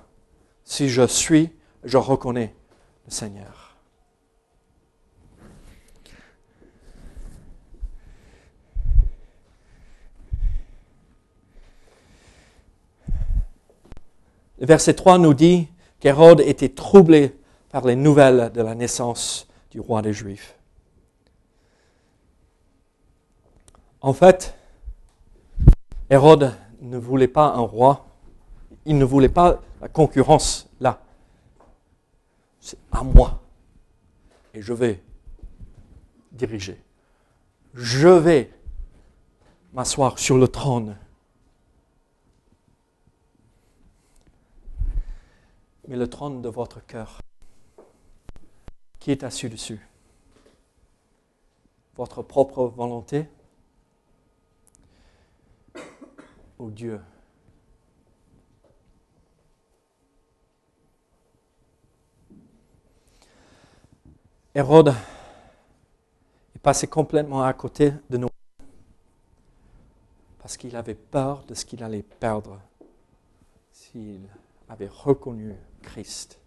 si 0.63 0.87
je 0.87 1.05
suis, 1.05 1.49
je 1.83 1.97
reconnais 1.97 2.53
le 3.05 3.11
Seigneur. 3.11 3.56
Verset 14.59 14.95
3 14.95 15.19
nous 15.19 15.33
dit 15.33 15.67
qu'Hérode 15.99 16.41
était 16.41 16.69
troublé 16.69 17.35
par 17.69 17.85
les 17.85 17.95
nouvelles 17.95 18.51
de 18.53 18.61
la 18.61 18.75
naissance 18.75 19.47
du 19.71 19.79
roi 19.79 20.01
des 20.01 20.13
Juifs. 20.13 20.57
En 24.01 24.13
fait, 24.13 24.55
Hérode 26.09 26.53
ne 26.81 26.97
voulait 26.97 27.27
pas 27.27 27.53
un 27.53 27.61
roi, 27.61 28.05
il 28.85 28.97
ne 28.97 29.05
voulait 29.05 29.29
pas 29.29 29.61
la 29.81 29.89
concurrence 29.89 30.69
là. 30.79 31.01
C'est 32.59 32.77
à 32.91 33.03
moi. 33.03 33.41
Et 34.53 34.61
je 34.61 34.73
vais 34.73 35.01
diriger. 36.31 36.81
Je 37.73 38.07
vais 38.07 38.51
m'asseoir 39.73 40.17
sur 40.17 40.37
le 40.37 40.47
trône 40.47 40.95
mais 45.87 45.95
le 45.95 46.09
trône 46.09 46.41
de 46.41 46.49
votre 46.49 46.85
cœur. 46.85 47.21
Qui 48.99 49.11
est 49.11 49.23
assis 49.23 49.49
dessus 49.49 49.79
Votre 51.95 52.21
propre 52.21 52.65
volonté 52.65 53.27
ou 56.59 56.71
Dieu 56.71 56.99
Hérode 64.53 64.93
est 66.55 66.59
passé 66.59 66.87
complètement 66.87 67.43
à 67.43 67.53
côté 67.53 67.93
de 68.09 68.17
nous 68.17 68.27
parce 70.39 70.57
qu'il 70.57 70.75
avait 70.75 70.95
peur 70.95 71.43
de 71.43 71.53
ce 71.53 71.63
qu'il 71.63 71.83
allait 71.83 72.01
perdre 72.01 72.59
s'il 73.71 74.21
avait 74.67 74.87
reconnu 74.87 75.55
Christ. 75.87 76.39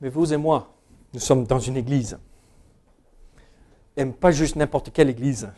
Mais 0.00 0.08
vous 0.08 0.32
et 0.32 0.36
moi, 0.36 0.74
nous 1.14 1.20
sommes 1.20 1.44
dans 1.44 1.58
une 1.58 1.76
église. 1.76 2.18
Et 3.96 4.04
pas 4.04 4.30
juste 4.30 4.56
n'importe 4.56 4.92
quelle 4.92 5.08
église, 5.08 5.48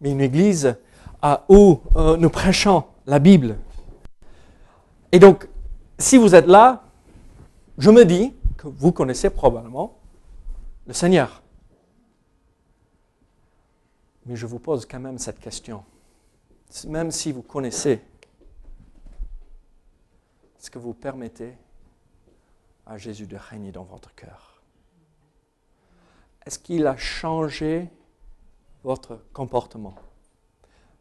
mais 0.00 0.12
une 0.12 0.20
église 0.20 0.76
où 1.48 1.80
euh, 1.96 2.16
nous 2.16 2.30
prêchons 2.30 2.84
la 3.06 3.18
Bible. 3.18 3.58
Et 5.12 5.18
donc, 5.18 5.48
si 5.98 6.16
vous 6.16 6.34
êtes 6.34 6.46
là, 6.46 6.84
je 7.78 7.90
me 7.90 8.04
dis 8.04 8.32
que 8.56 8.68
vous 8.68 8.92
connaissez 8.92 9.30
probablement 9.30 9.98
le 10.86 10.92
Seigneur. 10.92 11.42
Mais 14.26 14.36
je 14.36 14.46
vous 14.46 14.58
pose 14.58 14.86
quand 14.86 15.00
même 15.00 15.18
cette 15.18 15.38
question. 15.38 15.84
Même 16.86 17.10
si 17.10 17.30
vous 17.30 17.42
connaissez 17.42 18.00
est-ce 20.64 20.70
que 20.70 20.78
vous 20.78 20.94
permettez 20.94 21.58
à 22.86 22.96
Jésus 22.96 23.26
de 23.26 23.36
régner 23.36 23.70
dans 23.70 23.84
votre 23.84 24.14
cœur. 24.14 24.62
Est-ce 26.46 26.58
qu'il 26.58 26.86
a 26.86 26.96
changé 26.96 27.90
votre 28.82 29.22
comportement? 29.34 29.94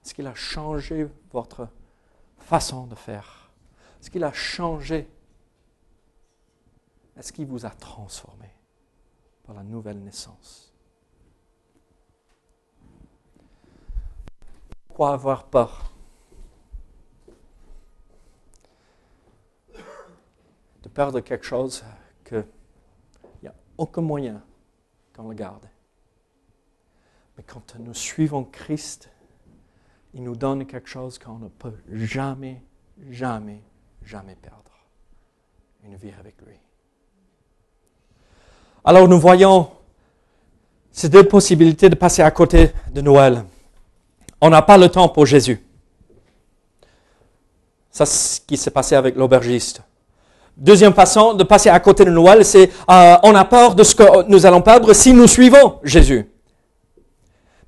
Est-ce 0.04 0.14
qu'il 0.14 0.28
a 0.28 0.36
changé 0.36 1.08
votre 1.32 1.70
façon 2.40 2.88
de 2.88 2.96
faire? 2.96 3.54
Est-ce 4.02 4.10
qu'il 4.10 4.26
a 4.26 4.34
changé? 4.34 5.10
Est-ce 7.16 7.32
qu'il 7.32 7.46
vous 7.46 7.66
a 7.66 7.70
transformé 7.70 8.50
par 9.46 9.56
la 9.56 9.64
nouvelle 9.64 10.04
naissance? 10.04 10.74
Pourquoi 14.90 15.14
avoir 15.14 15.46
peur? 15.46 15.93
Perdre 20.94 21.20
quelque 21.20 21.46
chose 21.46 21.84
qu'il 22.24 22.46
n'y 23.42 23.50
a 23.50 23.54
aucun 23.78 24.02
moyen 24.02 24.42
qu'on 25.16 25.30
le 25.30 25.36
garde. 25.36 25.68
Mais 27.38 27.44
quand 27.44 27.76
nous 27.80 27.94
suivons 27.94 28.44
Christ, 28.44 29.10
il 30.14 30.24
nous 30.24 30.36
donne 30.36 30.66
quelque 30.66 30.90
chose 30.90 31.18
qu'on 31.18 31.40
ne 31.40 31.48
peut 31.48 31.74
jamais, 31.92 32.62
jamais, 33.10 33.62
jamais 34.04 34.36
perdre. 34.36 34.60
Une 35.84 35.96
vie 35.96 36.14
avec 36.20 36.40
lui. 36.42 36.56
Alors 38.86 39.08
nous 39.08 39.20
voyons 39.20 39.72
ces 40.92 41.10
deux 41.10 41.28
possibilités 41.28 41.90
de 41.90 41.96
passer 41.96 42.22
à 42.22 42.32
côté 42.32 42.72
de 42.92 43.02
Noël. 43.02 43.44
On 44.40 44.50
n'a 44.50 44.62
pas 44.62 44.78
le 44.78 44.90
temps 44.90 45.10
pour 45.10 45.26
Jésus. 45.26 45.66
C'est 47.90 48.06
ce 48.06 48.42
qui 48.42 48.58
s'est 48.58 48.72
passé 48.72 48.96
avec 48.96 49.16
l'aubergiste. 49.16 49.82
Deuxième 50.56 50.94
façon 50.94 51.34
de 51.34 51.44
passer 51.44 51.70
à 51.70 51.80
côté 51.80 52.06
de 52.06 52.12
Noël, 52.12 52.46
c'est 52.46 52.70
euh, 52.90 53.16
on 53.24 53.34
a 53.34 53.44
peur 53.44 53.74
de 53.74 53.84
ce 53.84 53.96
que 53.96 54.28
nous 54.28 54.46
allons 54.46 54.62
perdre 54.62 54.94
si 54.94 55.12
nous 55.14 55.28
suivons 55.28 55.80
Jésus. 55.84 56.28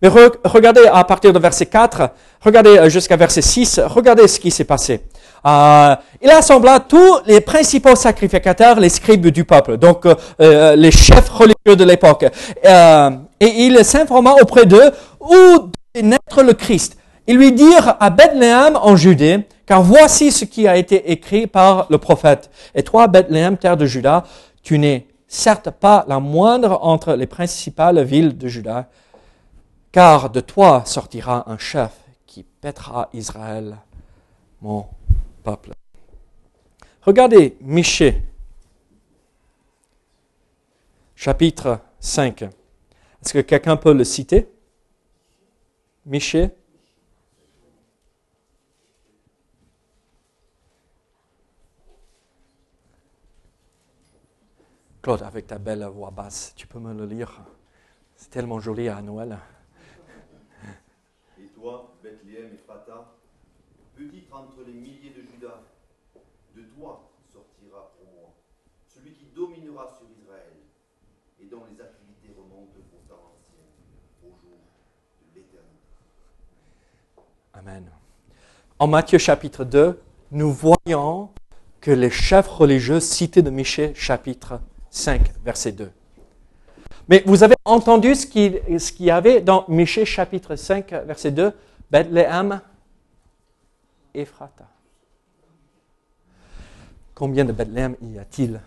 Mais 0.02 0.10
regardez 0.44 0.82
à 0.92 1.04
partir 1.04 1.34
de 1.34 1.40
verset 1.40 1.66
4, 1.66 2.10
regardez 2.42 2.78
euh, 2.78 2.90
jusqu'à 2.90 3.16
verset 3.16 3.42
6, 3.42 3.80
regardez 3.88 4.28
ce 4.28 4.40
qui 4.40 4.52
s'est 4.52 4.66
passé. 4.66 5.02
euh, 5.48 5.96
il 6.22 6.30
assembla 6.30 6.80
tous 6.80 7.20
les 7.26 7.42
principaux 7.42 7.96
sacrificateurs, 7.96 8.80
les 8.80 8.90
scribes 8.90 9.28
du 9.28 9.46
peuple, 9.46 9.78
donc 9.78 10.06
euh, 10.06 10.14
euh, 10.42 10.76
les 10.76 10.92
chefs 10.92 11.30
religieux 11.30 11.76
de 11.76 11.84
l'époque. 11.84 12.26
et 12.64 13.48
il 13.66 13.84
s'informa 13.84 14.34
auprès 14.42 14.66
d'eux 14.68 14.92
où 15.20 15.70
devait 15.96 16.08
naître 16.08 16.44
le 16.44 16.54
Christ. 16.54 16.98
Ils 17.28 17.38
lui 17.38 17.52
dirent 17.52 17.98
à 18.00 18.10
Bethléem 18.10 18.76
en 18.76 18.96
Judée, 18.96 19.48
car 19.66 19.82
voici 19.82 20.32
ce 20.32 20.46
qui 20.46 20.68
a 20.68 20.78
été 20.78 21.12
écrit 21.12 21.48
par 21.48 21.88
le 21.90 21.98
prophète. 21.98 22.52
Et 22.76 22.84
toi, 22.84 23.08
Bethléem, 23.08 23.58
terre 23.58 23.78
de 23.78 23.86
Juda, 23.86 24.24
tu 24.62 24.78
n'es 24.78 25.08
certes 25.28 25.72
pas 25.72 26.06
la 26.08 26.20
moindre 26.20 26.80
entre 26.84 27.14
les 27.14 27.26
principales 27.26 28.04
villes 28.04 28.38
de 28.38 28.48
Juda, 28.48 28.90
car 29.92 30.30
de 30.30 30.40
toi 30.40 30.84
sortira 30.86 31.50
un 31.50 31.58
chef 31.58 31.92
qui 32.28 32.44
pètera 32.44 33.10
Israël, 33.14 33.78
mon 34.62 34.86
peuple. 35.44 35.72
Regardez 37.02 37.58
Michée, 37.62 38.22
chapitre 41.16 41.80
5. 42.00 42.44
Est-ce 42.44 43.34
que 43.34 43.40
quelqu'un 43.40 43.78
peut 43.78 43.94
le 43.94 44.04
citer? 44.04 44.48
Michée? 46.06 46.52
Claude, 55.06 55.22
avec 55.22 55.46
ta 55.46 55.60
belle 55.60 55.84
voix 55.84 56.10
basse, 56.10 56.52
tu 56.56 56.66
peux 56.66 56.80
me 56.80 56.92
le 56.92 57.06
lire? 57.06 57.44
C'est 58.16 58.32
tellement 58.32 58.60
joli 58.60 58.90
à 58.90 59.00
Noël. 59.04 59.38
Et 61.40 61.46
toi, 61.50 61.94
Bethléem 62.02 62.56
et 62.56 62.58
Fata, 62.58 63.14
petite 63.96 64.34
entre 64.34 64.64
les 64.66 64.74
milliers 64.74 65.12
de 65.12 65.22
Judas, 65.22 65.62
de 66.56 66.64
toi 66.76 67.08
sortira 67.32 67.92
pour 67.96 68.12
moi 68.16 68.34
celui 68.88 69.14
qui 69.14 69.26
dominera 69.26 69.94
sur 69.96 70.08
Israël 70.20 70.54
et 71.40 71.46
dont 71.46 71.62
les 71.72 71.80
activités 71.80 72.34
remontent 72.36 72.74
au 72.76 73.08
temps 73.08 73.32
ancien, 73.38 73.62
au 74.24 74.30
jour 74.30 74.58
de 75.22 75.36
l'éternité. 75.36 75.86
Amen. 77.54 77.92
En 78.80 78.88
Matthieu 78.88 79.20
chapitre 79.20 79.66
2, 79.66 80.02
nous 80.32 80.52
voyons 80.52 81.30
que 81.80 81.92
les 81.92 82.10
chefs 82.10 82.48
religieux 82.48 83.00
cités 83.00 83.44
de 83.44 83.52
Michée 83.52 83.94
chapitre 83.94 84.62
5, 84.96 85.34
verset 85.44 85.74
2. 85.74 85.92
Mais 87.10 87.22
vous 87.26 87.44
avez 87.44 87.56
entendu 87.66 88.16
ce 88.16 88.26
qu'il 88.26 89.06
y 89.06 89.12
avait 89.12 89.42
dans 89.42 89.66
Michée 89.68 90.06
chapitre 90.06 90.56
5, 90.56 90.90
verset 91.06 91.32
2, 91.32 91.52
Bethléem, 91.92 92.62
Ephrata. 94.14 94.68
Combien 97.14 97.46
de 97.46 97.52
Bethléem 97.52 97.96
y 98.02 98.18
a-t-il? 98.18 98.62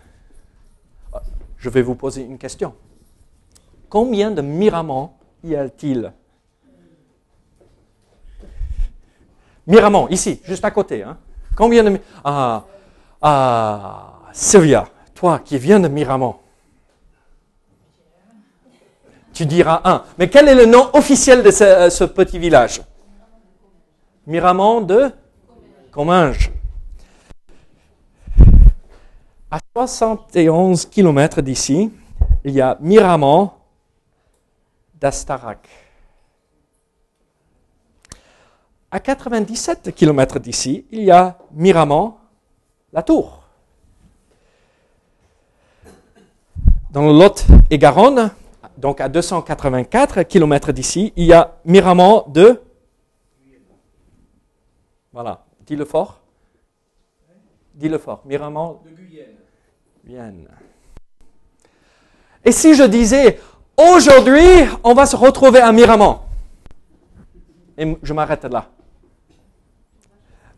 Je 1.57 1.69
vais 1.71 1.83
vous 1.83 1.95
poser 1.95 2.23
une 2.23 2.38
question. 2.38 2.75
Combien 3.88 4.31
de 4.31 4.43
Miramont 4.43 5.12
y 5.43 5.57
a-t-il? 5.57 6.12
Miramont, 9.67 10.09
ici, 10.09 10.41
juste 10.45 10.64
à 10.64 10.71
côté. 10.71 11.03
Hein? 11.03 11.19
Combien 11.57 11.85
de... 11.85 11.99
Ah, 12.23 12.64
ah, 13.21 14.21
Sylvia, 14.33 14.88
toi 15.18 15.40
qui 15.40 15.59
viens 15.59 15.81
de 15.81 15.88
Miramont, 15.88 16.37
tu 19.33 19.46
diras 19.46 19.81
un. 19.83 20.04
Mais 20.16 20.31
quel 20.31 20.46
est 20.46 20.54
le 20.54 20.64
nom 20.64 20.90
officiel 20.92 21.42
de 21.42 21.50
ce, 21.50 22.04
petit 22.04 22.38
village? 22.38 22.81
Miramont 24.28 24.81
de 24.81 25.11
Comminges. 25.90 26.52
À 29.50 29.59
71 29.74 30.87
km 30.87 31.42
d'ici, 31.42 31.90
il 32.44 32.52
y 32.52 32.61
a 32.61 32.78
Miramont 32.81 33.50
d'Astarac. 35.00 35.68
À 38.88 39.00
97 39.00 39.92
km 39.96 40.38
d'ici, 40.38 40.87
il 40.92 41.02
y 41.02 41.11
a 41.11 41.37
Miramont, 41.50 42.14
la 42.92 43.02
Tour. 43.02 43.38
Dans 46.99 47.07
le 47.07 47.17
Lot 47.17 47.47
et 47.71 47.79
Garonne, 47.79 48.33
donc 48.77 49.01
à 49.01 49.09
284 49.09 50.25
km 50.25 50.73
d'ici, 50.73 51.13
il 51.15 51.27
y 51.27 51.33
a 51.33 51.55
Miramont 51.65 52.25
de. 52.27 52.61
Voilà, 55.13 55.45
dis-le 55.65 55.85
fort. 55.85 56.19
Dis-le 57.73 57.99
fort. 57.99 58.23
Miramont 58.25 58.81
de 58.85 58.91
Guyenne. 60.11 60.49
Et 62.45 62.51
si 62.51 62.75
je 62.75 62.83
disais, 62.83 63.39
aujourd'hui, 63.77 64.67
on 64.83 64.93
va 64.93 65.07
se 65.07 65.15
retrouver 65.15 65.61
à 65.61 65.71
Miramont, 65.71 66.19
et 67.77 67.97
je 68.03 68.13
m'arrête 68.13 68.43
là. 68.43 68.67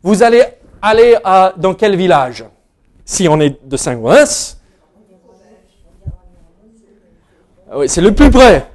Vous 0.03 0.23
allez 0.23 0.45
aller 0.81 1.19
à, 1.23 1.53
dans 1.55 1.75
quel 1.75 1.97
village? 1.97 2.47
Si 3.05 3.29
on 3.29 3.39
est 3.41 3.63
de 3.63 3.77
Saint-Gouin, 3.77 4.25
ah 4.25 4.51
oui, 7.75 7.89
c'est 7.89 8.01
le 8.01 8.15
plus 8.15 8.31
près. 8.31 8.67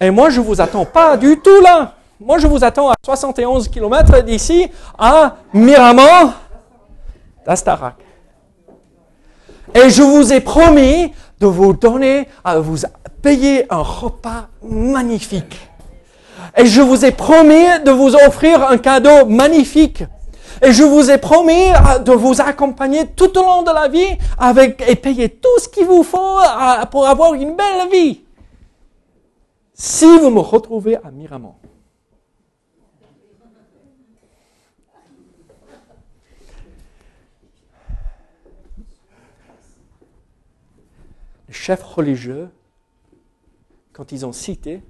Et 0.00 0.10
moi, 0.10 0.30
je 0.30 0.40
ne 0.40 0.44
vous 0.44 0.60
attends 0.60 0.84
pas 0.84 1.16
du 1.16 1.38
tout 1.40 1.60
là. 1.60 1.94
Moi, 2.20 2.38
je 2.38 2.46
vous 2.46 2.64
attends 2.64 2.90
à 2.90 2.94
71 3.04 3.68
km 3.68 4.22
d'ici, 4.22 4.68
à 4.98 5.36
Miramont 5.52 6.32
d'Astarac. 7.46 7.94
Et 9.74 9.90
je 9.90 10.02
vous 10.02 10.32
ai 10.32 10.40
promis 10.40 11.12
de 11.40 11.46
vous 11.46 11.72
donner, 11.72 12.28
à 12.44 12.58
vous 12.58 12.78
payer 13.22 13.72
un 13.72 13.82
repas 13.82 14.48
magnifique. 14.62 15.68
Et 16.56 16.66
je 16.66 16.80
vous 16.80 17.04
ai 17.04 17.12
promis 17.12 17.66
de 17.84 17.90
vous 17.90 18.14
offrir 18.14 18.68
un 18.68 18.78
cadeau 18.78 19.26
magnifique. 19.26 20.04
Et 20.62 20.72
je 20.72 20.82
vous 20.82 21.10
ai 21.10 21.18
promis 21.18 21.70
de 22.04 22.12
vous 22.12 22.40
accompagner 22.40 23.06
tout 23.06 23.38
au 23.38 23.42
long 23.42 23.62
de 23.62 23.70
la 23.70 23.88
vie 23.88 24.18
avec, 24.36 24.82
et 24.88 24.96
payer 24.96 25.28
tout 25.28 25.58
ce 25.58 25.68
qu'il 25.68 25.86
vous 25.86 26.02
faut 26.02 26.40
pour 26.90 27.06
avoir 27.06 27.34
une 27.34 27.54
belle 27.54 27.88
vie. 27.90 28.22
Si 29.72 30.04
vous 30.18 30.30
me 30.30 30.40
retrouvez 30.40 30.96
à 30.96 31.10
Miramont, 31.12 31.54
les 41.46 41.54
chefs 41.54 41.84
religieux, 41.84 42.50
quand 43.92 44.10
ils 44.10 44.26
ont 44.26 44.32
cité 44.32 44.82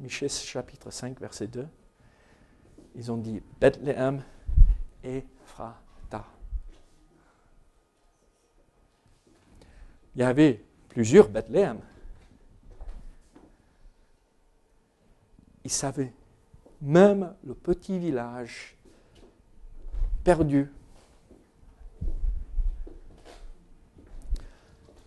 Michée 0.00 0.28
chapitre 0.28 0.90
5, 0.90 1.20
verset 1.20 1.46
2, 1.46 1.66
ils 2.96 3.12
ont 3.12 3.16
dit 3.16 3.42
Bethléem 3.60 4.24
Ephrata. 5.02 6.26
Il 10.14 10.20
y 10.20 10.24
avait 10.24 10.64
plusieurs 10.88 11.28
Bethléem. 11.28 11.80
Ils 15.64 15.70
savaient, 15.70 16.12
même 16.80 17.34
le 17.44 17.54
petit 17.54 17.98
village 17.98 18.76
perdu, 20.24 20.70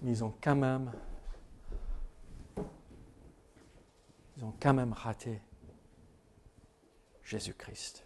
ils 0.04 0.24
ont 0.24 0.34
quand 0.42 0.56
même, 0.56 0.92
ils 4.38 4.44
ont 4.44 4.54
quand 4.60 4.74
même 4.74 4.94
raté 4.94 5.42
Jésus-Christ. 7.24 8.04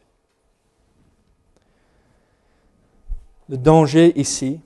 Le 3.50 3.58
danger 3.58 4.20
ici, 4.20 4.60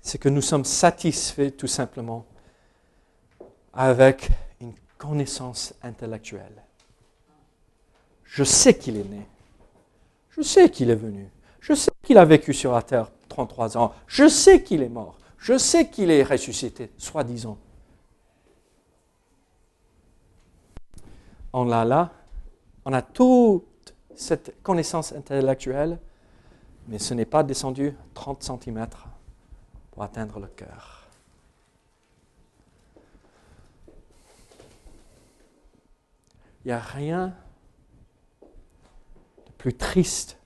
c'est 0.00 0.18
que 0.18 0.28
nous 0.28 0.40
sommes 0.40 0.64
satisfaits 0.64 1.50
tout 1.50 1.66
simplement 1.66 2.24
avec 3.72 4.30
une 4.60 4.74
connaissance 4.96 5.74
intellectuelle. 5.82 6.62
Je 8.24 8.44
sais 8.44 8.76
qu'il 8.78 8.96
est 8.96 9.08
né. 9.08 9.26
Je 10.30 10.42
sais 10.42 10.70
qu'il 10.70 10.90
est 10.90 10.96
venu. 10.96 11.28
Je 11.60 11.74
sais 11.74 11.90
qu'il 12.02 12.18
a 12.18 12.24
vécu 12.24 12.54
sur 12.54 12.72
la 12.72 12.82
terre 12.82 13.10
33 13.28 13.76
ans. 13.76 13.92
Je 14.06 14.28
sais 14.28 14.62
qu'il 14.62 14.82
est 14.82 14.88
mort. 14.88 15.18
Je 15.38 15.58
sais 15.58 15.88
qu'il 15.88 16.10
est 16.10 16.22
ressuscité, 16.22 16.90
soi-disant. 16.98 17.58
On 21.52 21.70
a 21.70 21.84
là, 21.84 22.12
on 22.84 22.92
a 22.92 23.02
toute 23.02 23.94
cette 24.14 24.62
connaissance 24.62 25.12
intellectuelle, 25.12 25.98
mais 26.88 26.98
ce 26.98 27.14
n'est 27.14 27.24
pas 27.24 27.42
descendu 27.42 27.94
30 28.14 28.42
cm 28.42 28.86
pour 29.90 30.02
atteindre 30.02 30.38
le 30.40 30.46
cœur. 30.46 31.08
Il 36.64 36.68
n'y 36.68 36.72
a 36.72 36.80
rien 36.80 37.28
de 39.46 39.52
plus 39.56 39.74
triste 39.74 40.36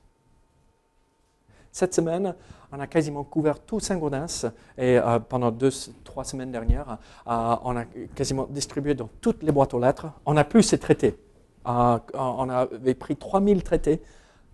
Cette 1.72 1.94
semaine, 1.94 2.34
on 2.72 2.80
a 2.80 2.86
quasiment 2.86 3.24
couvert 3.24 3.58
tout 3.60 3.80
Saint-Gaudens 3.80 4.50
et 4.76 4.98
euh, 4.98 5.18
pendant 5.18 5.50
deux, 5.50 5.70
trois 6.04 6.24
semaines 6.24 6.52
dernières, 6.52 6.98
euh, 7.26 7.56
on 7.62 7.76
a 7.76 7.84
quasiment 8.14 8.46
distribué 8.50 8.94
dans 8.94 9.08
toutes 9.20 9.42
les 9.42 9.52
boîtes 9.52 9.72
aux 9.72 9.80
lettres. 9.80 10.08
On 10.26 10.34
n'a 10.34 10.44
plus 10.44 10.62
ces 10.62 10.78
traités. 10.78 11.18
Euh, 11.66 11.98
on 12.14 12.48
avait 12.48 12.94
pris 12.94 13.16
3000 13.16 13.62
traités. 13.62 14.02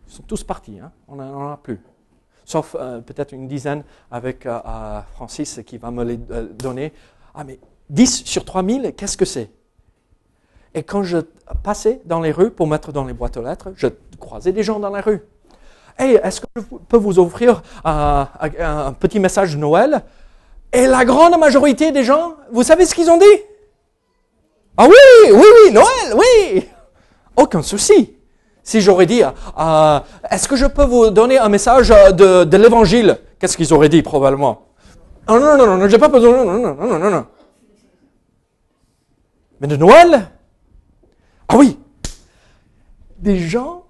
Ils 0.09 0.13
sont 0.15 0.23
tous 0.23 0.45
partis. 0.45 0.79
Hein. 0.79 0.93
On 1.09 1.17
n'en 1.17 1.53
a 1.53 1.57
plus. 1.57 1.81
Sauf 2.45 2.77
peut-être 3.07 3.33
une 3.33 3.49
dizaine 3.49 3.83
avec 4.11 4.47
Francis 5.15 5.61
qui 5.67 5.79
va 5.79 5.91
me 5.91 6.05
les 6.05 6.17
donner. 6.17 6.93
Ah, 7.35 7.43
mais 7.43 7.59
10 7.91 8.25
sur 8.25 8.45
3000, 8.45 8.95
qu'est-ce 8.97 9.17
que 9.17 9.25
c'est? 9.25 9.51
Et 10.75 10.83
quand 10.83 11.03
je 11.03 11.19
passais 11.63 12.01
dans 12.05 12.21
les 12.21 12.33
rues 12.33 12.51
pour 12.51 12.67
mettre 12.67 12.93
dans 12.93 13.05
les 13.05 13.15
boîtes 13.15 13.37
aux 13.37 13.43
lettres, 13.43 13.73
je 13.77 13.89
croisais 14.21 14.53
des 14.53 14.63
gens 14.63 14.79
dans 14.79 14.91
la 14.91 15.01
rue. 15.01 15.23
Hey, 15.99 16.21
est-ce 16.23 16.43
que 16.43 16.47
je 16.57 16.63
peux 16.89 16.99
vous 16.99 17.19
offrir 17.19 17.63
un, 17.85 18.93
petit 18.99 19.19
message 19.19 19.55
de 19.55 19.59
Noël 19.59 20.03
Et 20.73 20.87
la 20.87 21.05
grande 21.05 21.39
majorité 21.39 21.93
des 21.93 22.05
gens, 22.05 22.35
vous 22.53 22.63
savez 22.63 22.85
ce 22.85 22.95
qu'ils 22.95 23.11
ont 23.11 23.17
dit 23.17 23.25
Ah 24.77 24.87
oui, 24.87 25.33
oui, 25.33 25.47
oui, 25.65 25.73
Noël, 25.73 26.15
oui 26.15 26.69
Aucun 27.35 27.63
souci. 27.63 28.16
Si 28.67 28.81
j'aurais 28.81 29.07
dit, 29.07 29.23
euh, 29.23 30.01
est-ce 30.29 30.49
que 30.49 30.57
je 30.57 30.67
peux 30.67 30.83
vous 30.83 31.11
donner 31.11 31.39
un 31.39 31.49
message 31.49 31.91
de, 31.91 32.43
de 32.43 32.57
l'évangile? 32.57 33.17
Qu'est-ce 33.39 33.57
qu'ils 33.57 33.73
auraient 33.73 33.89
dit 33.89 34.03
probablement? 34.03 34.63
Non, 35.29 35.39
non, 35.39 35.57
non, 35.57 35.67
non, 35.67 35.77
non 35.77 35.89
j'ai 35.89 35.99
pas 35.99 36.09
besoin, 36.09 36.45
non, 36.45 36.59
non, 36.59 36.75
non, 36.75 36.99
non, 36.99 37.11
non. 37.11 37.27
Mais 39.61 39.69
de 39.69 39.77
Noël? 39.77 40.29
Ah 41.47 41.57
oui! 41.57 41.79
Des 43.19 43.39
gens 43.39 43.85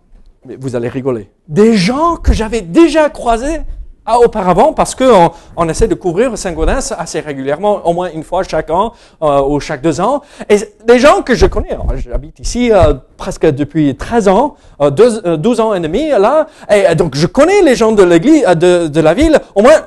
mais 0.45 0.57
vous 0.61 0.77
allez 0.77 0.89
rigoler, 0.89 1.31
des 1.49 1.77
gens 1.77 2.17
que 2.17 2.33
j'avais 2.33 2.61
déjà 2.61 3.11
croisés 3.11 3.63
ah, 4.07 4.19
auparavant 4.21 4.73
parce 4.73 4.95
qu'on 4.95 5.31
on 5.57 5.69
essaie 5.69 5.89
de 5.89 5.95
couvrir 5.95 6.39
Saint-Gaudens 6.39 6.93
assez 6.97 7.21
régulièrement, 7.21 7.87
au 7.87 7.93
moins 7.93 8.11
une 8.13 8.23
fois 8.23 8.43
chaque 8.45 8.71
an 8.71 8.93
euh, 9.23 9.43
ou 9.43 9.59
chaque 9.61 9.83
deux 9.83 10.01
ans. 10.01 10.23
Et 10.49 10.59
des 10.87 10.99
gens 10.99 11.23
que 11.23 11.35
je 11.35 11.47
connais, 11.47 11.77
j'habite 11.97 12.39
ici 12.41 12.73
euh, 12.73 12.95
presque 13.17 13.47
depuis 13.47 13.97
13 13.97 14.29
ans, 14.29 14.55
euh, 14.81 14.91
12, 14.91 15.61
ans 15.61 15.75
et 15.75 15.81
demi 15.81 16.09
là, 16.11 16.47
et 16.71 16.95
donc 16.95 17.17
je 17.17 17.27
connais 17.27 17.63
les 17.63 17.75
gens 17.75 17.93
de 17.93 18.03
l'église, 18.03 18.45
de, 18.45 18.87
de, 18.87 19.01
la 19.01 19.15
ville, 19.15 19.41
au 19.55 19.63
moins 19.63 19.83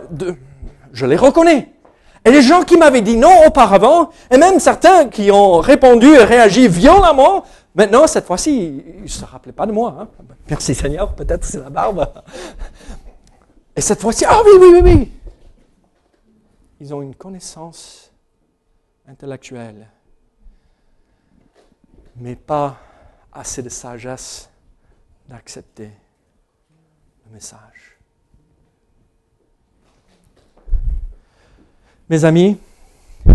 je 0.92 1.06
les 1.06 1.16
reconnais. 1.16 1.70
Et 2.26 2.32
les 2.32 2.42
gens 2.42 2.64
qui 2.64 2.76
m'avaient 2.76 3.02
dit 3.02 3.16
non 3.16 3.48
auparavant, 3.48 4.10
et 4.30 4.38
même 4.38 4.60
certains 4.60 5.06
qui 5.06 5.32
ont 5.32 5.60
répondu 5.60 6.08
et 6.08 6.24
réagi 6.24 6.68
violemment, 6.68 7.44
Maintenant, 7.76 8.08
cette 8.08 8.26
fois-ci, 8.26 8.84
il 8.98 9.04
ne 9.04 9.08
se 9.08 9.24
rappelait 9.24 9.54
pas 9.54 9.66
de 9.66 9.72
moi. 9.72 9.96
Hein. 10.00 10.08
Merci 10.50 10.74
Seigneur, 10.74 11.14
peut-être 11.14 11.46
c'est 11.46 11.60
la 11.60 11.70
barbe. 11.70 12.06
Et 13.80 13.82
cette 13.82 14.02
fois-ci, 14.02 14.26
ah 14.26 14.42
oui, 14.44 14.52
oui, 14.60 14.68
oui, 14.74 14.82
oui. 14.84 15.12
Ils 16.82 16.94
ont 16.94 17.02
une 17.02 17.16
connaissance 17.16 18.12
intellectuelle, 19.08 19.88
mais 22.18 22.36
pas 22.36 22.78
assez 23.32 23.64
de 23.64 23.70
sagesse 23.70 24.50
d'accepter 25.30 25.92
le 27.26 27.32
message. 27.32 27.98
Mes 32.10 32.26
amis, 32.26 32.60
il 33.26 33.32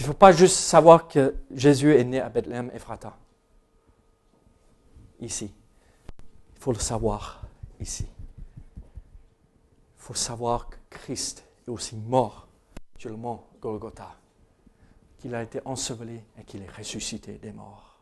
ne 0.00 0.04
faut 0.04 0.12
pas 0.12 0.32
juste 0.32 0.56
savoir 0.56 1.08
que 1.08 1.34
Jésus 1.50 1.96
est 1.96 2.04
né 2.04 2.20
à 2.20 2.28
Bethléem, 2.28 2.70
Ephrata 2.74 3.16
ici. 5.18 5.50
Il 6.56 6.60
faut 6.60 6.72
le 6.72 6.78
savoir 6.78 7.40
ici. 7.80 8.06
Faut 10.10 10.14
savoir 10.16 10.68
que 10.68 10.74
Christ 10.90 11.44
est 11.68 11.70
aussi 11.70 11.94
mort 11.94 12.48
sur 12.98 13.10
le 13.10 13.16
mont 13.16 13.44
Golgotha, 13.60 14.16
qu'il 15.18 15.36
a 15.36 15.42
été 15.44 15.60
enseveli 15.64 16.18
et 16.36 16.42
qu'il 16.42 16.64
est 16.64 16.76
ressuscité 16.76 17.34
des 17.34 17.52
morts. 17.52 17.96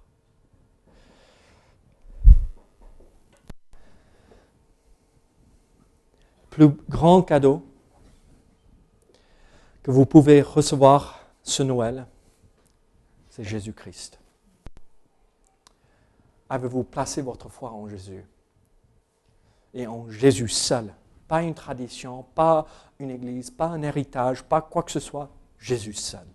Plus 6.48 6.68
grand 6.88 7.20
cadeau 7.20 7.62
que 9.82 9.90
vous 9.90 10.06
pouvez 10.06 10.40
recevoir 10.40 11.20
ce 11.42 11.62
Noël, 11.62 12.06
c'est 13.28 13.44
Jésus-Christ 13.44 14.18
avez-vous 16.48 16.84
placé 16.84 17.20
votre 17.20 17.50
foi 17.50 17.70
en 17.70 17.86
Jésus 17.86 18.24
Et 19.74 19.86
en 19.86 20.08
Jésus 20.08 20.48
seul? 20.48 20.94
Pas 21.28 21.42
une 21.42 21.54
tradition, 21.54 22.22
pas 22.34 22.66
une 22.98 23.10
église, 23.10 23.50
pas 23.50 23.66
un 23.66 23.82
héritage, 23.82 24.42
pas 24.42 24.62
quoi 24.62 24.82
que 24.82 24.90
ce 24.90 25.00
soit. 25.00 25.28
Jésus 25.58 25.92
seul. 25.92 26.26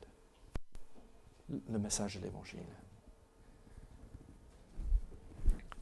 Le 1.50 1.80
message 1.80 2.18
de 2.18 2.22
l'Évangile. 2.22 2.60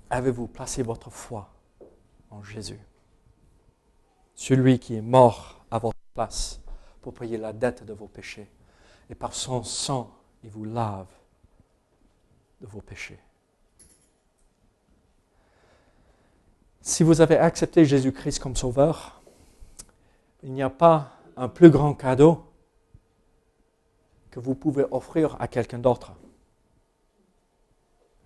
Avez-vous 0.10 0.48
placé 0.48 0.82
votre 0.82 1.10
foi 1.10 1.54
en 2.30 2.42
Jésus? 2.44 2.80
Celui 4.34 4.80
qui 4.80 4.96
est 4.96 5.02
mort 5.02 5.64
à 5.70 5.78
votre 5.78 5.98
place 6.14 6.62
pour 7.02 7.14
payer 7.14 7.38
la 7.38 7.54
dette 7.54 7.84
de 7.84 7.94
vos 7.94 8.08
péchés. 8.08 8.50
Et 9.10 9.16
par 9.16 9.34
son 9.34 9.64
sang, 9.64 10.12
il 10.44 10.50
vous 10.50 10.66
lave 10.66 11.08
de 12.62 12.68
vos 12.68 12.82
péchés. 12.82 13.20
Si 16.82 17.04
vous 17.04 17.22
avez 17.22 17.38
accepté 17.38 17.86
Jésus-Christ 17.86 18.40
comme 18.40 18.56
sauveur, 18.56 19.22
il 20.42 20.52
n'y 20.52 20.64
a 20.64 20.70
pas 20.70 21.12
un 21.38 21.48
plus 21.48 21.70
grand 21.70 21.94
cadeau 21.94 22.44
que 24.32 24.40
vous 24.40 24.56
pouvez 24.56 24.86
offrir 24.90 25.36
à 25.40 25.48
quelqu'un 25.48 25.78
d'autre. 25.78 26.14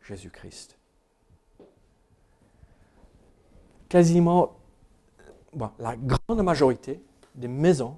Jésus-Christ. 0.04 0.78
Quasiment 3.90 4.56
la 5.80 5.96
grande 5.96 6.42
majorité 6.42 7.02
des 7.34 7.48
maisons 7.48 7.98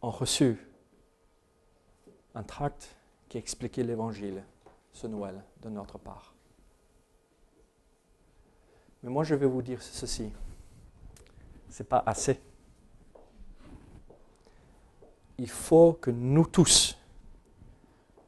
ont 0.00 0.10
reçu 0.10 0.58
un 2.34 2.42
tract 2.42 2.96
qui 3.28 3.38
expliquait 3.38 3.82
l'évangile 3.82 4.44
ce 4.92 5.06
Noël 5.06 5.42
de 5.62 5.70
notre 5.70 5.98
part. 5.98 6.31
Mais 9.02 9.10
moi, 9.10 9.24
je 9.24 9.34
vais 9.34 9.46
vous 9.46 9.62
dire 9.62 9.82
ceci. 9.82 10.30
Ce 11.68 11.82
n'est 11.82 11.88
pas 11.88 12.02
assez. 12.06 12.40
Il 15.38 15.48
faut 15.48 15.94
que 15.94 16.10
nous 16.10 16.46
tous, 16.46 16.96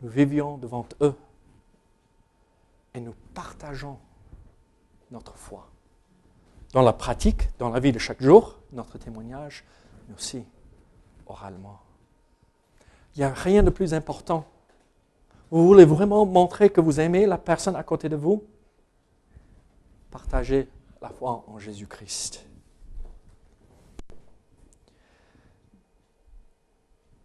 nous 0.00 0.08
vivions 0.08 0.58
devant 0.58 0.86
eux 1.00 1.14
et 2.94 3.00
nous 3.00 3.14
partageons 3.34 3.98
notre 5.10 5.36
foi. 5.36 5.68
Dans 6.72 6.82
la 6.82 6.92
pratique, 6.92 7.56
dans 7.58 7.68
la 7.68 7.78
vie 7.78 7.92
de 7.92 7.98
chaque 7.98 8.22
jour, 8.22 8.58
notre 8.72 8.98
témoignage, 8.98 9.64
mais 10.08 10.14
aussi 10.14 10.44
oralement. 11.26 11.80
Il 13.14 13.20
n'y 13.20 13.24
a 13.24 13.32
rien 13.32 13.62
de 13.62 13.70
plus 13.70 13.94
important. 13.94 14.44
Vous 15.50 15.66
voulez 15.66 15.84
vraiment 15.84 16.26
montrer 16.26 16.70
que 16.70 16.80
vous 16.80 16.98
aimez 16.98 17.26
la 17.26 17.38
personne 17.38 17.76
à 17.76 17.84
côté 17.84 18.08
de 18.08 18.16
vous? 18.16 18.42
Partager 20.14 20.68
la 21.02 21.08
foi 21.08 21.44
en 21.48 21.58
Jésus-Christ. 21.58 22.46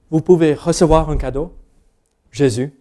Vous 0.09 0.21
pouvez 0.21 0.55
recevoir 0.55 1.11
un 1.11 1.17
cadeau, 1.17 1.53
Jésus. 2.31 2.73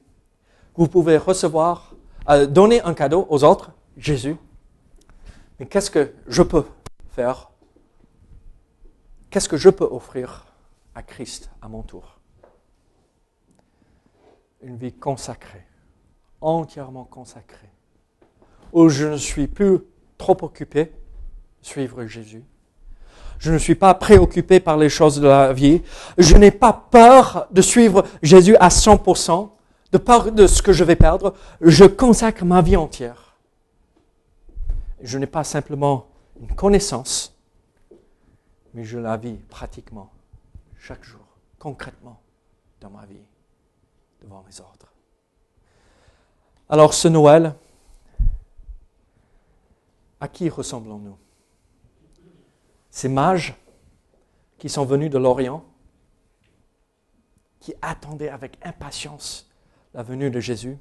Vous 0.76 0.88
pouvez 0.88 1.18
recevoir, 1.18 1.94
euh, 2.30 2.46
donner 2.46 2.80
un 2.80 2.94
cadeau 2.94 3.26
aux 3.28 3.44
autres, 3.44 3.70
Jésus. 3.98 4.36
Mais 5.60 5.66
qu'est-ce 5.66 5.90
que 5.90 6.14
je 6.26 6.42
peux 6.42 6.64
faire? 7.10 7.50
Qu'est-ce 9.28 9.50
que 9.50 9.58
je 9.58 9.68
peux 9.68 9.84
offrir 9.84 10.46
à 10.94 11.02
Christ 11.02 11.50
à 11.60 11.68
mon 11.68 11.82
tour? 11.82 12.18
Une 14.62 14.78
vie 14.78 14.94
consacrée, 14.94 15.66
entièrement 16.40 17.04
consacrée, 17.04 17.70
où 18.72 18.88
je 18.88 19.08
ne 19.08 19.18
suis 19.18 19.48
plus 19.48 19.80
trop 20.18 20.36
occupé 20.42 20.92
suivre 21.62 22.04
Jésus. 22.06 22.44
Je 23.38 23.52
ne 23.52 23.58
suis 23.58 23.76
pas 23.76 23.94
préoccupé 23.94 24.58
par 24.60 24.76
les 24.76 24.88
choses 24.88 25.20
de 25.20 25.28
la 25.28 25.52
vie. 25.52 25.82
Je 26.18 26.36
n'ai 26.36 26.50
pas 26.50 26.72
peur 26.72 27.46
de 27.52 27.62
suivre 27.62 28.04
Jésus 28.22 28.56
à 28.56 28.68
100%, 28.68 29.50
de 29.92 29.98
peur 29.98 30.32
de 30.32 30.46
ce 30.46 30.60
que 30.60 30.72
je 30.72 30.84
vais 30.84 30.96
perdre. 30.96 31.34
Je 31.60 31.84
consacre 31.84 32.44
ma 32.44 32.60
vie 32.60 32.76
entière. 32.76 33.36
Je 35.00 35.18
n'ai 35.18 35.28
pas 35.28 35.44
simplement 35.44 36.06
une 36.40 36.52
connaissance, 36.54 37.36
mais 38.74 38.84
je 38.84 38.98
la 38.98 39.16
vis 39.16 39.36
pratiquement 39.48 40.10
chaque 40.76 41.04
jour, 41.04 41.24
concrètement 41.60 42.20
dans 42.80 42.90
ma 42.90 43.06
vie, 43.06 43.22
devant 44.20 44.44
les 44.48 44.60
autres. 44.60 44.92
Alors 46.68 46.92
ce 46.92 47.06
Noël, 47.06 47.54
à 50.20 50.28
qui 50.28 50.48
ressemblons-nous? 50.48 51.16
Ces 52.90 53.08
mages 53.08 53.54
qui 54.58 54.68
sont 54.68 54.84
venus 54.84 55.10
de 55.10 55.18
l'Orient, 55.18 55.64
qui 57.60 57.74
attendaient 57.82 58.28
avec 58.28 58.58
impatience 58.64 59.50
la 59.94 60.02
venue 60.02 60.30
de 60.30 60.40
Jésus 60.40 60.78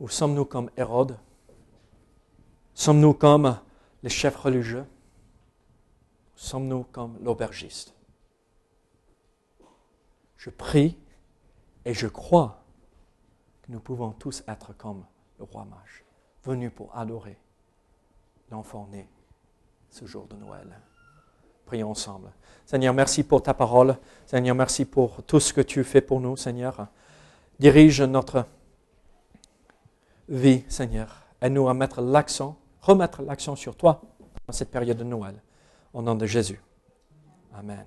Ou 0.00 0.08
sommes-nous 0.08 0.44
comme 0.44 0.70
Hérode? 0.76 1.18
Sommes-nous 2.74 3.14
comme 3.14 3.58
les 4.02 4.10
chefs 4.10 4.36
religieux? 4.36 4.84
Sommes-nous 6.34 6.84
comme 6.84 7.18
l'aubergiste? 7.22 7.94
Je 10.36 10.50
prie 10.50 10.98
et 11.84 11.94
je 11.94 12.06
crois 12.06 12.62
que 13.62 13.72
nous 13.72 13.80
pouvons 13.80 14.10
tous 14.12 14.42
être 14.46 14.76
comme 14.76 15.06
le 15.38 15.44
roi 15.44 15.64
mage, 15.64 16.03
venu 16.44 16.70
pour 16.70 16.96
adorer 16.96 17.38
l'enfant 18.50 18.88
né 18.90 19.08
ce 19.90 20.04
jour 20.04 20.26
de 20.26 20.36
Noël. 20.36 20.78
Prions 21.66 21.90
ensemble. 21.90 22.30
Seigneur, 22.66 22.92
merci 22.94 23.22
pour 23.22 23.42
ta 23.42 23.54
parole. 23.54 23.96
Seigneur, 24.26 24.54
merci 24.54 24.84
pour 24.84 25.22
tout 25.22 25.40
ce 25.40 25.52
que 25.52 25.60
tu 25.60 25.82
fais 25.84 26.00
pour 26.00 26.20
nous, 26.20 26.36
Seigneur. 26.36 26.88
Dirige 27.58 28.02
notre 28.02 28.46
vie, 30.28 30.64
Seigneur. 30.68 31.22
Aide-nous 31.40 31.68
à 31.68 31.74
mettre 31.74 32.00
l'accent, 32.00 32.56
remettre 32.80 33.22
l'accent 33.22 33.56
sur 33.56 33.76
toi 33.76 34.02
dans 34.46 34.52
cette 34.52 34.70
période 34.70 34.98
de 34.98 35.04
Noël. 35.04 35.40
Au 35.92 36.02
nom 36.02 36.14
de 36.14 36.26
Jésus. 36.26 36.60
Amen. 37.54 37.84